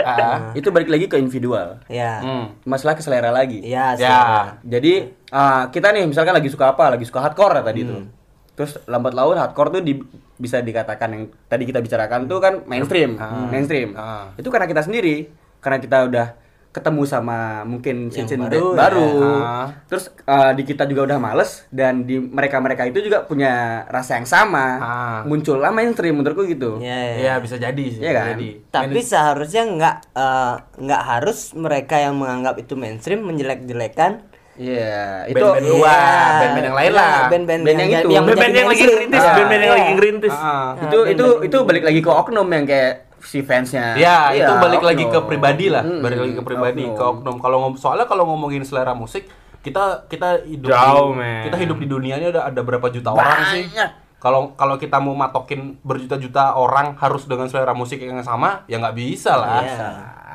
[0.53, 1.81] itu balik lagi ke individual.
[1.87, 2.53] ya Hmm.
[2.63, 3.61] Masalah ke selera lagi.
[3.61, 3.97] ya Ya.
[3.97, 4.41] selera.
[4.61, 4.93] Jadi
[5.27, 8.01] uh, kita nih misalkan lagi suka apa, lagi suka hardcore ya tadi tuh.
[8.53, 10.03] Terus lambat laun hardcore tuh di-
[10.35, 13.93] bisa dikatakan yang tadi kita bicarakan tuh kan mainstream, mainstream.
[13.93, 14.29] Ah.
[14.33, 16.27] Itu karena kita sendiri, karena kita udah
[16.69, 19.05] ketemu sama mungkin Yang scene-scene baru, baru, baru.
[19.05, 19.65] ya.
[19.85, 24.17] terus uh, di kita juga udah males dan di mereka mereka itu juga punya rasa
[24.17, 25.19] yang sama Ah.
[25.21, 27.13] muncullah mainstream menurutku gitu ya, ya.
[27.15, 28.01] Iya bisa jadi sih.
[28.01, 28.27] Iya bisa kan?
[28.33, 28.49] Jadi.
[28.73, 35.65] tapi seharusnya nggak eh, nggak harus mereka yang menganggap itu mainstream menjelek-jelekan Iya, itu Band-band
[35.65, 35.73] Iya.
[35.73, 37.15] luar, band-band yang lain lah.
[37.25, 38.07] band-band Band yang, itu.
[38.07, 39.77] yang band-band yang lagi ngerintis Ah, band-band yang iya.
[39.79, 40.69] lagi ngerintis Ah.
[40.79, 44.83] itu itu itu balik lagi ke oknum yang kayak si fansnya Ya, Iya, itu balik
[44.83, 46.93] lagi ke pribadi lah, Hmm, balik lagi ke pribadi, oknum.
[46.93, 47.35] ke oknum.
[47.39, 49.25] Kalau ngom soalnya kalau ngomongin selera musik,
[49.59, 53.65] kita kita hidup Jauh, di, kita hidup di dunianya ada ada berapa juta orang sih?
[54.19, 58.95] Kalau kalau kita mau matokin berjuta-juta orang harus dengan selera musik yang sama, ya nggak
[58.95, 59.59] bisa lah.
[59.59, 59.87] Iya.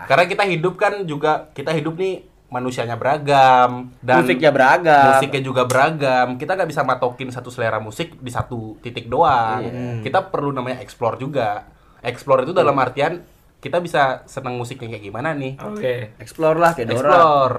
[0.05, 5.17] Karena kita hidup kan juga kita hidup nih manusianya beragam dan musiknya beragam.
[5.17, 6.41] musiknya juga beragam.
[6.41, 9.61] Kita nggak bisa matokin satu selera musik di satu titik doang.
[10.01, 11.69] Kita perlu namanya explore juga.
[12.01, 13.21] Explore itu dalam artian
[13.59, 15.59] kita bisa senang musiknya kayak gimana nih.
[15.59, 16.15] Oke.
[16.23, 16.99] Explore lah kayak Dora.
[17.03, 17.57] Explore.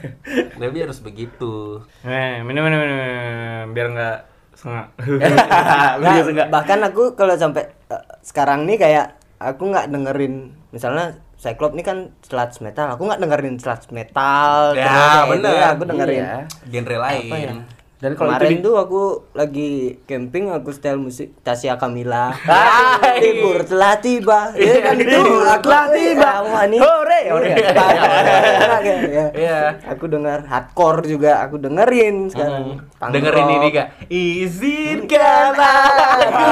[0.62, 1.82] Tapi harus begitu.
[2.06, 4.18] Eh minum minum minum, minum, biar nggak
[4.54, 4.86] sengak.
[6.00, 9.06] Nah, bahkan aku kalau sampai eh, sekarang nih kayak
[9.42, 12.92] aku nggak dengerin misalnya Cyclops ini kan sludge metal.
[12.92, 15.48] Aku nggak dengerin sludge metal Ya, bener.
[15.48, 16.20] gitu, aku dengerin.
[16.20, 16.36] Iya.
[16.68, 17.24] genre lain.
[17.24, 17.52] apa ya?
[18.00, 19.02] Dan kalau kemarin itu di- tuh aku
[19.34, 19.70] lagi
[20.04, 22.32] camping aku setel musik Tasya Kamila.
[22.48, 23.20] Hai.
[23.20, 24.52] libur telah tiba.
[24.54, 24.96] Ya kan?
[24.96, 26.30] Itu aku telah tiba.
[26.42, 26.80] wah nih.
[26.80, 27.50] Hore, hore.
[27.52, 29.24] Iya.
[29.30, 29.58] Iya.
[29.86, 31.44] aku dengar hardcore juga.
[31.44, 32.80] Aku dengerin sekarang.
[32.96, 36.44] Punk dengerin ini gak izinkan aku.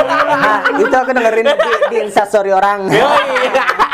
[0.84, 1.55] Itu aku dengerin di,
[1.89, 2.89] di instastory orang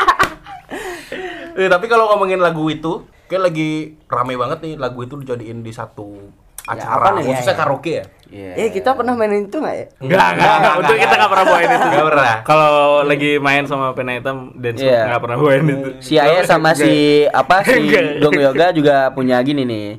[1.55, 2.91] Eh, tapi kalau ngomongin lagu itu
[3.25, 3.69] kayak lagi
[4.05, 6.19] rame banget nih lagu itu dijadiin di satu
[6.63, 7.23] acara apa nih?
[7.25, 7.57] khususnya iya.
[7.57, 8.51] karaoke ya Iya.
[8.57, 10.73] eh kita pernah mainin itu nggak ya Enggak, enggak, enggak.
[10.75, 11.85] Untuk kita enggak pernah bawain itu.
[11.93, 12.33] Nggak pernah.
[12.41, 15.01] Kalau lagi main sama pena hitam dance Iya.
[15.05, 15.89] enggak pernah bawain itu.
[16.01, 16.93] si Aya sama si
[17.23, 18.03] apa si Enggak.
[18.19, 19.89] Dong Yoga juga punya gini nih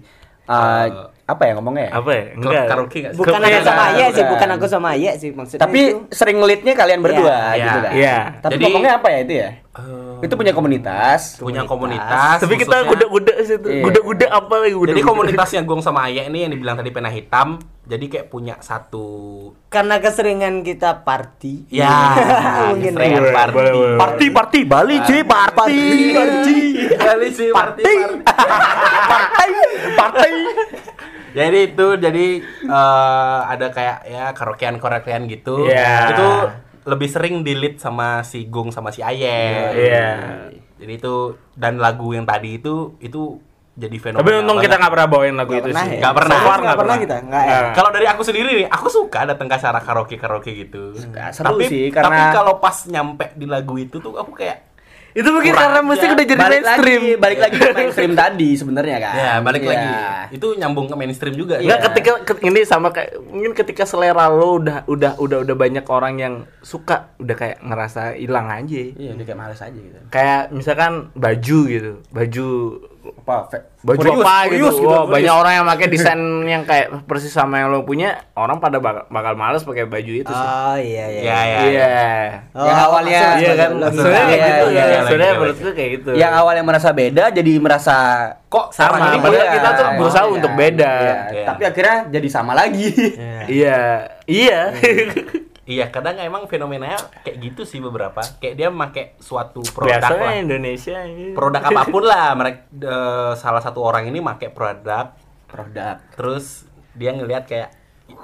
[0.46, 1.92] Uh, apa ya ngomongnya ya?
[1.96, 2.22] Apa ya?
[2.32, 2.64] Enggak.
[2.68, 3.18] karaoke nggak sih?
[3.18, 3.82] bukan aku sama.
[3.88, 4.48] Ayek sih Bukan.
[4.48, 8.16] aku sama Ayek sih maksudnya tapi itu sering leadnya kalian berdua Iya, gitu kan iya.
[8.38, 11.36] tapi Jadi- ngomongnya apa ya itu ya Eh, Itu punya komunitas.
[11.36, 12.38] punya komunitas.
[12.40, 13.66] Tapi kita guda-guda situ.
[13.68, 13.82] Iya.
[13.84, 17.60] Guda-guda apa lagi guda Jadi komunitasnya Gong sama Ayah ini yang dibilang tadi pena hitam,
[17.84, 19.06] jadi kayak punya satu
[19.68, 21.68] Karena keseringan kita party.
[21.68, 21.92] ya
[22.74, 23.32] Mungkin keseringan ya.
[23.34, 23.54] party.
[23.54, 23.98] Boleh, boleh.
[23.98, 25.80] Party party Bali cuy, party.
[26.14, 26.58] Party.
[26.96, 27.82] Kali sih party.
[27.84, 29.50] Party.
[29.98, 30.32] Party.
[31.36, 32.26] Jadi itu jadi
[32.64, 35.68] eh, ada kayak ya karaokean karaokean gitu.
[35.68, 36.16] Iya.
[36.16, 36.28] Itu
[36.86, 39.74] lebih sering dilit sama si Gong sama si Aye.
[39.74, 40.10] Iya.
[40.76, 41.14] Jadi itu
[41.52, 43.42] dan lagu yang tadi itu itu
[43.74, 44.22] jadi fenomena.
[44.22, 45.92] Tapi untung kita nggak pernah bawain lagu Nggak itu pernah sih.
[45.92, 46.00] ya?
[46.00, 46.32] Nggak pernah.
[46.32, 47.58] So far Nggak pernah kita, nggak ya?
[47.74, 50.82] Kalau dari aku sendiri nih, aku suka datang ke acara karaoke karaoke gitu.
[51.30, 54.65] seru tapi, sih, tapi karena- kalau pas nyampe di lagu itu tuh aku kayak
[55.16, 57.00] Itu mungkin Kurang karena musik udah jadi balik mainstream.
[57.00, 59.14] lagi, balik lagi ke mainstream tadi sebenarnya kan.
[59.14, 59.70] ya balik Iya.
[59.70, 59.88] lagi.
[60.30, 61.56] Itu nyambung ke mainstream juga.
[61.56, 61.84] Enggak ya.
[61.88, 66.14] ketika ke- ini sama kayak mungkin ketika selera lo udah udah udah udah banyak orang
[66.16, 68.76] yang suka udah kayak ngerasa hilang aja.
[68.92, 69.98] Iya, udah kayak males aja gitu.
[70.06, 71.92] Kayak misalkan baju gitu.
[72.06, 72.46] Baju
[73.16, 73.36] Apa?
[73.80, 74.84] baju Furious, apa Furious gitu.
[74.84, 75.12] Wah, Furious.
[75.12, 79.06] banyak orang yang pakai desain yang kayak persis sama yang lo punya, orang pada bakal,
[79.06, 80.46] bakal males pakai baju itu sih.
[80.48, 81.20] Oh iya iya.
[81.22, 81.58] Ya, ya.
[81.62, 81.90] Iya.
[82.50, 84.86] Oh, Yang awalnya- Iya kan, sebenarnya kayak Iya, gitu iya, ya.
[84.86, 85.62] iya, Sebenarnya iya, menurut iya.
[85.62, 86.10] gue kayak gitu.
[86.12, 87.96] Yang awalnya merasa beda jadi merasa
[88.46, 89.54] Kok Sama, ini padahal beda?
[89.54, 89.98] kita tuh Sama.
[89.98, 90.92] berusaha untuk beda.
[90.96, 91.46] Iya, Iya.
[91.46, 92.88] Tapi akhirnya jadi sama lagi.
[93.46, 93.80] Iya,
[94.26, 94.60] iya.
[95.66, 96.94] Iya, kadang emang fenomenanya
[97.26, 98.22] kayak gitu sih beberapa.
[98.38, 100.38] Kayak dia pakai suatu produk Biasanya lah.
[100.38, 100.98] Indonesia.
[101.02, 101.34] iya.
[101.34, 105.10] Produk apa pun lah, mereka eh, salah satu orang ini pakai produk
[105.50, 105.98] Produk.
[106.14, 107.70] terus dia ngelihat kayak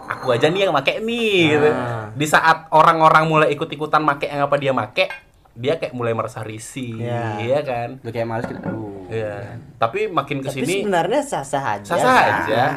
[0.07, 1.69] aku aja nih yang make nih gitu.
[1.75, 2.15] Ah.
[2.15, 5.11] Di saat orang-orang mulai ikut-ikutan make yang apa dia make,
[5.53, 7.25] dia kayak mulai merasa risih, Iya.
[7.39, 8.01] iya kan?
[8.01, 8.57] Udah kayak males gitu.
[8.59, 9.05] Aduh.
[9.07, 9.61] Iya.
[9.77, 11.85] Tapi makin Tapi ke sini sebenarnya sah-sah aja.
[11.85, 12.71] sah-sah aja, Sah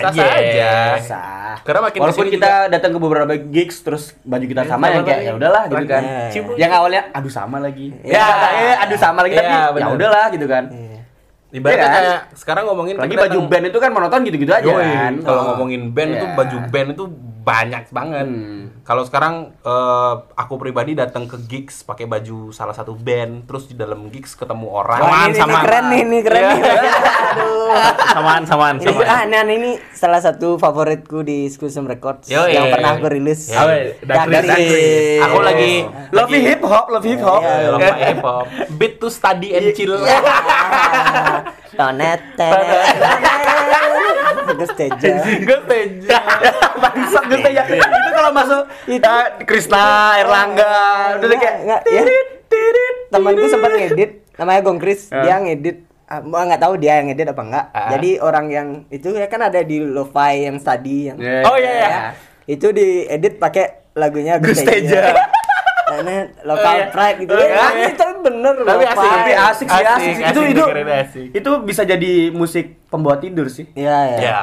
[0.00, 0.40] sah-sah aja.
[0.40, 0.72] aja.
[0.98, 1.54] Sah.
[1.60, 4.86] Karena makin Walaupun ke sini kita datang ke beberapa gigs terus baju kita sama sama
[4.90, 6.02] yang kayak ya udahlah gitu kan.
[6.02, 6.42] Iya.
[6.56, 7.86] Yang awalnya aduh sama lagi.
[8.00, 8.16] Iya.
[8.16, 8.26] Ya,
[8.64, 9.92] eh, aduh sama lagi tapi Iya, ya bener.
[9.92, 10.64] udahlah gitu kan.
[10.66, 10.98] Iya.
[11.52, 11.92] Ibaratnya kan?
[11.94, 15.12] kayak sekarang ngomongin Lagi kita baju datang- band itu kan monoton gitu-gitu aja Yoi, kan.
[15.20, 15.46] Kalau Oh.
[15.52, 16.32] ngomongin band itu Iya.
[16.32, 17.04] baju band itu
[17.42, 18.26] banyak banget.
[18.30, 18.70] Hmm.
[18.86, 23.74] Kalau sekarang eh, aku pribadi datang ke gigs pakai baju salah satu band, terus di
[23.74, 25.02] dalam gigs ketemu orang.
[25.02, 25.64] Wah, Samaan, ini, ini samaan.
[25.66, 26.62] keren nih, ini keren nih.
[27.32, 27.74] Aduh.
[28.12, 29.08] samaan, samaan, Ini, samaan.
[29.08, 32.98] ah, nah, ini salah satu favoritku di Exclusive Records Yo, yang iya, pernah iya.
[33.00, 33.40] aku rilis.
[33.48, 33.92] Iya, iya.
[34.06, 35.20] Dakris.
[35.26, 35.72] Aku lagi
[36.12, 37.40] Love hip hop, love hip hop.
[37.40, 39.96] Iya, Kalau pakai hip hop, beat to study and chill.
[41.72, 43.51] Tonet, tenet, tenet.
[44.62, 45.14] Gus Teja.
[45.48, 46.18] Gue teja.
[46.82, 47.62] Bangsat gitu ya.
[47.66, 50.74] Itu kalau masuk eh, Krisna, Erlangga,
[51.18, 52.02] udah kayak Nggak, ya.
[53.08, 57.28] Temanku sempat ngedit, namanya Gong Kris, dia ngedit ah, gua nggak tahu dia yang ngedit
[57.28, 57.66] apa enggak.
[57.72, 57.88] Ah.
[57.96, 61.40] Jadi orang yang itu ya kan ada di lo-fi yang tadi yang Iya.
[61.44, 61.88] Oh iya, iya.
[61.88, 62.00] ya,
[62.46, 65.12] itu diedit pakai lagunya Gus Gus Teja.
[65.88, 66.86] Tenet, local Oh, iya.
[66.88, 67.32] pride gitu.
[67.32, 67.56] Oh, iya.
[67.56, 70.14] Ah, itu bener Tapi asik, Tapi asik sih, Asik, asik.
[70.14, 71.26] asik, Itu itu asik.
[71.34, 73.66] itu bisa jadi musik pembawa tidur sih.
[73.72, 74.18] Iya, ya.
[74.18, 74.40] Ya.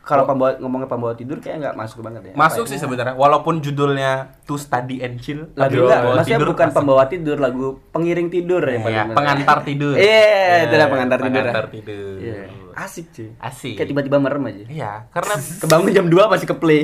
[0.00, 2.32] Kalau pembawa ngomongnya pembawa tidur kayak nggak masuk banget ya.
[2.32, 2.82] Masuk Apa sih ya?
[2.82, 4.10] sebenarnya, walaupun judulnya
[4.42, 5.52] to study and chill.
[5.52, 6.76] Lagu enggak, maksudnya tidur bukan masuk.
[6.80, 9.94] pembawa tidur, lagu pengiring tidur ya Iya, paling- pengantar tidur.
[9.94, 11.42] Iya, itu dah pengantar tidur.
[11.44, 12.16] Pengantar tidur.
[12.18, 12.40] Iya.
[12.74, 13.28] Asik cuy.
[13.36, 13.74] Asik.
[13.74, 14.64] Kayak tiba-tiba merem aja.
[14.64, 16.82] Iya, karena Kebangun jam 2 masih ke play.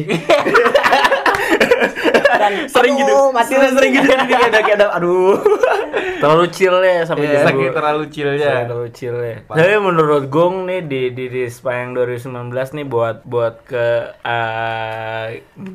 [2.34, 3.08] Dan sering gitu.
[3.08, 5.38] aduh, mati sering, sering gitu jadi kayak ada kayak ada aduh.
[6.18, 7.74] Terlalu chill ya sampai Iya, saking dua.
[7.74, 8.40] terlalu chillnya.
[8.44, 9.36] Saking terlalu chill ya.
[9.44, 13.86] Tapi menurut Gong nih di di di Spayang 2019 nih buat buat ke
[14.20, 15.26] eh,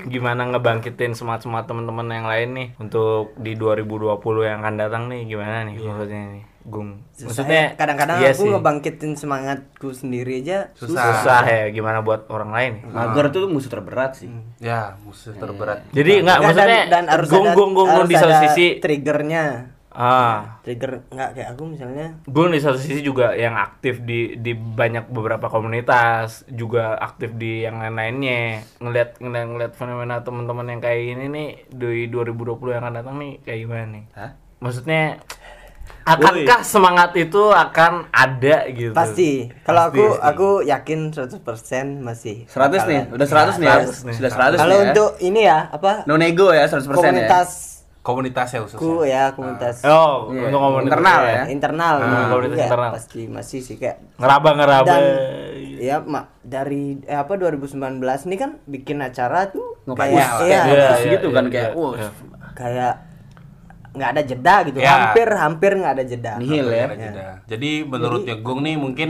[0.06, 5.26] gimana ngebangkitin semangat semangat teman-teman yang lain nih untuk di 2020 yang akan datang nih
[5.26, 7.02] gimana nih maksudnya nih Gong.
[7.18, 8.52] Maksudnya kadang-kadang iya aku sih.
[8.52, 11.02] ngebangkitin semangatku sendiri aja Susah.
[11.16, 12.84] susah ya gimana buat orang lain nih.
[12.92, 14.30] Mager tuh musuh terberat sih.
[14.60, 15.88] Ya, musuh terberat.
[15.90, 18.34] Jadi nggak Nggak, maksudnya dan, dan harus gong ada, gong gong gong harus di satu
[18.46, 19.44] sisi triggernya
[20.00, 24.56] ah trigger nggak kayak aku misalnya Gue di satu sisi juga yang aktif di di
[24.56, 28.64] banyak beberapa komunitas, juga aktif di yang lain-lainnya.
[28.80, 33.34] Ngeliat ngeliat, ngeliat fenomena teman-teman yang kayak ini nih di 2020 yang akan datang nih
[33.43, 34.04] kayak gimana nih?
[34.16, 34.32] Hah?
[34.64, 35.20] Maksudnya
[36.08, 38.95] akankah semangat itu akan ada gitu?
[38.95, 40.26] pasti kalau aku pasti.
[40.26, 43.06] aku yakin 100% masih 100 nih, bakalan.
[43.14, 43.78] udah 100 nih ya.
[43.84, 44.16] 100 nih.
[44.16, 44.88] Sudah 100 kalau nih ya.
[44.89, 47.69] untuk ini ya apa no nego ya 100% komunitas
[48.10, 48.82] Komunitasnya khususnya.
[48.82, 51.30] ku ya komunitas Oh, Iya, untuk komunitas internal ya.
[51.30, 51.43] ya.
[51.47, 52.91] internal Ah, gitu komunitas ya, internal.
[52.91, 54.88] pasti masih sih kayak Ngeraba-ngeraba.
[54.88, 55.03] dan
[55.80, 57.78] ya mak dari eh, apa 2019
[58.26, 60.12] ini kan bikin acara tuh Ngapain?
[60.12, 62.10] kayak iya, iya, terus iya, gitu kan iya, kayak iya, wah iya.
[62.51, 62.93] kayak
[63.89, 64.89] nggak ada jeda gitu Ya.
[64.91, 66.86] hampir hampir nggak ada jeda nihil ya.
[66.86, 67.26] Ada jeda.
[67.47, 69.10] Jadi menurut Jegong nih mungkin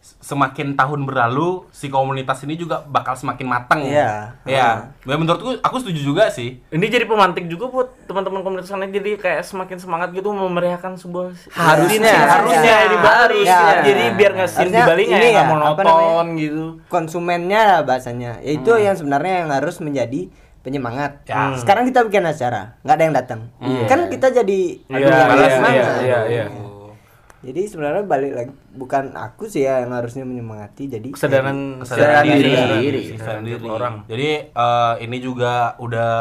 [0.00, 3.80] semakin tahun berlalu si komunitas ini juga bakal semakin matang.
[3.80, 4.32] Iya.
[4.42, 6.60] Ya, ya menurutku aku setuju juga sih.
[6.66, 11.36] Ini jadi pemantik juga buat teman-teman komunitas lain jadi kayak semakin semangat gitu memeriahkan sebuah
[11.50, 12.76] Harusnya, scene, harusnya harusnya.
[12.86, 13.40] di Bali.
[13.44, 13.82] Harusnya.
[13.82, 16.64] Jadi biar nggak scene di Harusnya Bali nggak ini nggak ya, apa monoton gitu.
[16.86, 21.56] konsumennya lah bahasanya ya itu yang sebenarnya yang harus menjadi penyemangat Ya.
[21.56, 23.40] sekarang kita bikin acara nggak ada yang datang
[23.86, 25.08] kan kita jadi Iya,
[25.50, 25.72] semangat.
[25.72, 26.44] iya, iya, iya.
[27.40, 32.52] Jadi sebenarnya balik lagi bukan aku sih ya yang harusnya menyemangati jadi Kesadaran Kesadaran diri.
[32.52, 32.78] diri.
[32.84, 33.02] Diri.
[33.16, 33.66] Kesadaran diri.
[33.68, 33.94] orang.
[34.04, 36.12] Jadi eh, ini juga udah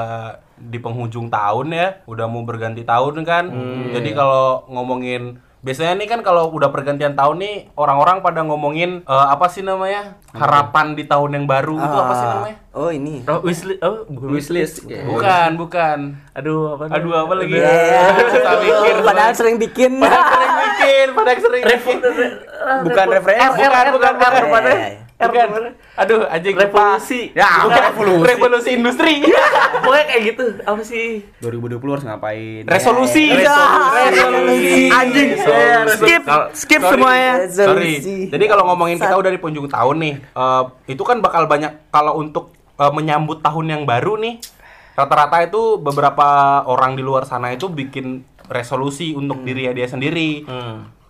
[0.60, 3.48] di penghujung tahun ya, udah mau berganti tahun kan.
[3.96, 9.28] Jadi kalau ngomongin biasanya nih kan kalau udah pergantian tahun nih orang-orang pada ngomongin eh,
[9.28, 10.16] apa sih namanya?
[10.30, 12.58] harapan di tahun yang baru itu apa sih Ah, namanya?
[12.72, 13.82] oh ini Oh, wishlist.
[13.82, 14.76] Oh, bukan Wishlist.
[14.86, 15.04] ya.
[15.04, 15.98] Bukan, bukan.
[16.34, 16.84] Aduh, apa?
[16.92, 17.54] Aduh, apa lagi?
[17.54, 18.04] Ya, ya.
[18.30, 18.96] Susah mikir.
[19.04, 21.98] padahal sering bikin Padahal sering bikin, padahal sering bikin.
[22.86, 23.60] Bukan referensi.
[23.60, 25.09] Bukan, bukan, bukan.
[25.20, 25.36] Bukan.
[25.36, 25.72] ya, ya.
[26.00, 26.56] Aduh, anjing.
[26.56, 27.22] Revolusi.
[27.36, 28.24] Ya, Bukan revolusi.
[28.24, 29.14] Revolusi industri.
[29.84, 30.46] Pokoknya kayak gitu.
[30.64, 31.28] Apa sih?
[31.44, 32.64] 2020 harus ngapain?
[32.64, 33.28] Resolusi.
[33.28, 34.88] Resolusi.
[34.88, 35.30] Anjing.
[36.00, 36.24] Skip,
[36.56, 36.92] skip Sorry.
[36.96, 37.32] semuanya.
[37.52, 38.00] Sorry.
[38.00, 38.18] Resolusi.
[38.32, 42.16] Jadi kalau ngomongin kita udah di penghujung tahun nih, eh, itu kan bakal banyak kalau
[42.16, 44.40] untuk eh, menyambut tahun yang baru nih.
[44.96, 50.48] Rata-rata itu beberapa orang di luar sana itu bikin resolusi untuk diri dia sendiri.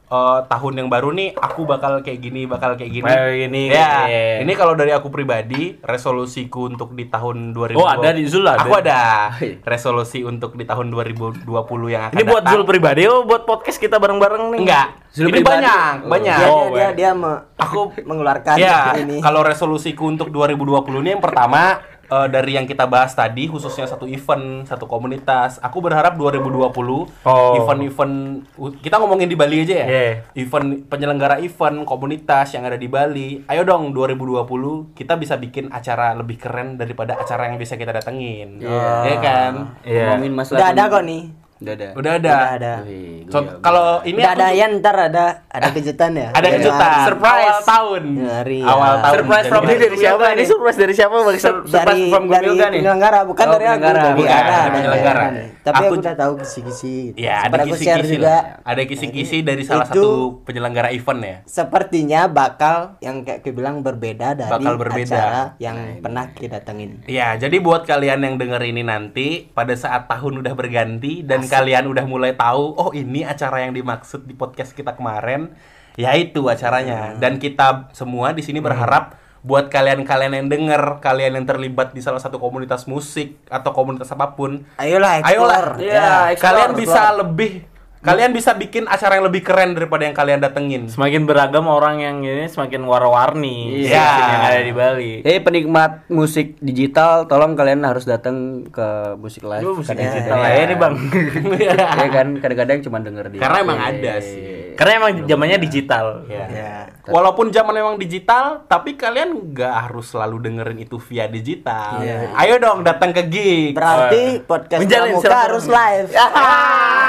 [0.10, 3.05] Eh, tahun yang baru nih aku bakal kayak gini, bakal kayak gini.
[3.05, 4.10] Kayak gini, Ya.
[4.10, 7.78] kayak- Ini kalau dari aku pribadi, resolusiku untuk di tahun 2020.
[7.78, 8.57] Oh, ada di Zul ada.
[8.57, 9.30] Aku ada
[9.70, 11.45] resolusi untuk di tahun 2020
[11.88, 12.51] yang akan Ini buat datang.
[12.51, 14.60] Zul pribadi oh buat podcast kita bareng-bareng nih.
[14.60, 14.88] Enggak.
[15.10, 15.62] Zul ini pribadi.
[15.62, 16.38] banyak, banyak.
[16.38, 21.10] dia, Oh, dia, dia, dia me- Aku mengeluarkan ya, ini kalau resolusiku untuk 2020 ini
[21.12, 25.62] yang pertama eh, dari yang kita bahas tadi khususnya satu event, satu komunitas.
[25.62, 27.53] Aku berharap 2020 Oh.
[27.57, 28.45] event-event
[28.82, 29.88] kita ngomongin di Bali aja ya.
[29.88, 30.14] Yeah.
[30.36, 33.45] Event penyelenggara event komunitas yang ada di Bali.
[33.47, 38.60] Ayo dong 2020 kita bisa bikin acara lebih keren daripada acara yang bisa kita datengin.
[38.60, 39.53] Iya kan?
[39.86, 40.18] Iya.
[40.18, 41.88] Ngomongin masalah udah ada kok nih Udah ada.
[41.91, 42.32] Udah ada.
[42.32, 43.51] udah ada ya.
[43.60, 46.91] kalau ini udah ada ya ntar ada ada kejutan ya ada kejutan.
[47.05, 47.51] Surprise.
[47.51, 48.03] Awal tahun.
[48.22, 49.01] Hari, Awal ya.
[49.01, 49.14] tahun.
[49.14, 50.24] Surprise from Ini dari siapa?
[50.32, 51.36] Ini surprise dari siapa Bang?
[51.36, 52.80] Sur- dari surprise from dari Gumilga nih.
[52.80, 53.99] penyelenggara bukan Oh, dari aku penyelenggara.
[54.01, 55.22] dari Bukan, ada, dari ada, penyelenggara.
[55.22, 55.41] ada.
[55.60, 58.41] tapi Aku- udah tahu kisi-kisi Ya, ada kisi-kisi juga lah.
[58.66, 60.07] Ada kisi-kisi dari salah satu
[60.41, 61.38] penyelenggara event ya.
[61.45, 65.12] sepertinya bakal yang kayak bilang berbeda dari Bakal berbeda.
[65.12, 70.07] acara yang pernah kita datengin Ya, jadi buat kalian yang denger ini nanti pada saat
[70.07, 74.78] tahun udah berganti dan kalian udah mulai tahu, oh ini acara yang dimaksud di podcast
[74.78, 75.50] kita kemarin,
[75.97, 77.18] ya itu acaranya.
[77.18, 82.20] Dan kita semua di sini berharap buat kalian-kalian yang denger, kalian yang terlibat di salah
[82.20, 85.72] satu komunitas musik atau komunitas apa pun, ayolah ayolah, explore.
[85.80, 86.82] ya, explore, kalian explore.
[86.84, 87.52] bisa lebih
[88.00, 90.88] kalian bisa bikin acara yang lebih keren daripada yang kalian datengin.
[90.88, 94.00] Semakin beragam orang yang ini semakin warna-warni Iya.
[94.08, 95.14] scene yang ada di Bali.
[95.20, 99.60] Jadi penikmat musik digital, tolong kalian harus datang ke musik live.
[99.60, 100.93] Itu musik Kadang- digital ya nih bang.
[102.00, 104.41] ya kan kadang-kadang cuma denger di Karena emang ada sih.
[104.74, 106.24] Karena emang zamannya digital.
[106.26, 106.45] Ya.
[106.47, 106.74] Ya.
[107.04, 112.00] Walaupun zaman memang digital, tapi kalian nggak harus selalu dengerin itu via digital.
[112.00, 112.32] Iya.
[112.34, 113.76] Ayo dong datang ke gig.
[113.76, 115.43] berarti podcast Menjalin silaturahmi.
[115.43, 116.08] harus live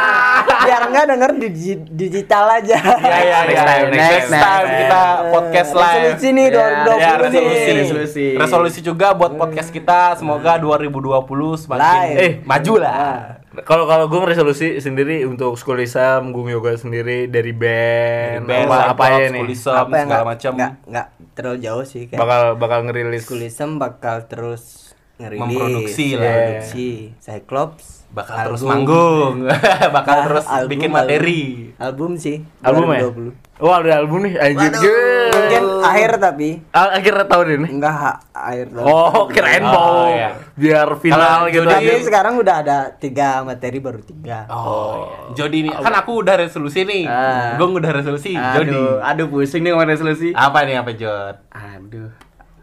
[0.60, 3.64] biar nggak denger di digi- digital aja Ya ya Next ya.
[3.64, 4.78] time, Next, next time, time.
[4.78, 5.82] kita podcast live.
[5.82, 7.70] resolusi nih Ya, 2020 Ya, nih resolusi.
[7.74, 8.26] Resolusi.
[8.34, 10.00] Resolusi juga buat podcast kita.
[10.14, 11.16] Semoga 2020
[11.56, 12.16] semakin Live.
[12.16, 13.40] eh maju lah.
[13.60, 18.90] Kalau kalau gue resolusi sendiri untuk Skulisam, gue yoga sendiri dari band, Band, apa, Cyclops,
[18.90, 19.42] apa ya nih?
[19.42, 20.52] Apa yang segala macam.
[20.54, 26.22] nggak nggak terlalu jauh sih kayak Bakal bakal ngerilis Kulisem bakal terus ngerilis Memproduksi lah.
[26.22, 26.88] produksi
[27.18, 28.46] Cyclops Bakal album.
[28.48, 29.34] terus manggung.
[29.96, 30.98] Bakal Ah, terus album, bikin album.
[31.00, 31.42] materi.
[31.76, 33.00] album sih album ya?
[33.06, 33.60] 2020.
[33.60, 34.72] Oh ada album nih, anjir.
[34.72, 37.68] Waduh, mungkin akhir tapi Ah, akhir tahun ini.
[37.70, 38.84] enggak ha- akhir tahun.
[38.84, 40.30] Oh, kirain Oh, mau iya.
[40.54, 41.62] biar final Kalau gitu.
[41.62, 46.34] Jody- tapi sekarang udah ada tiga materi baru tiga Oh, Jody nih kan aku udah
[46.36, 47.04] resolusi nih.
[47.04, 47.54] Ah.
[47.54, 48.32] Gue udah resolusi.
[48.32, 48.70] Jody.
[48.70, 50.32] Aduh, aduh pusing nih ngomongin resolusi.
[50.32, 51.36] Apa nih apa Jod?
[51.48, 52.10] Aduh.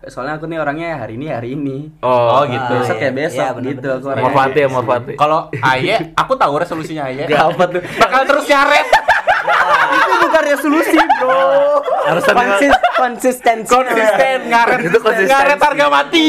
[0.07, 1.77] Soalnya aku nih orangnya hari ini hari ini.
[1.99, 2.73] Oh, Oh, gitu.
[2.79, 3.03] Besok iya.
[3.03, 3.97] ya besok Iya, bener, gitu bener.
[3.97, 4.25] aku orangnya.
[4.25, 5.13] Morfati ya, Morfati.
[5.15, 7.23] Kalau Aye, aku tahu resolusinya Aye.
[7.27, 7.81] Apa tuh?
[7.83, 8.87] Bakal terus nyaret.
[9.87, 11.39] Itu bukan resolusi, Bro.
[12.03, 14.79] Harus ada Konsis, konsistensi Konsisten ngaret.
[14.81, 15.31] Itu konsistensi.
[15.31, 16.25] Ngaret harga mati.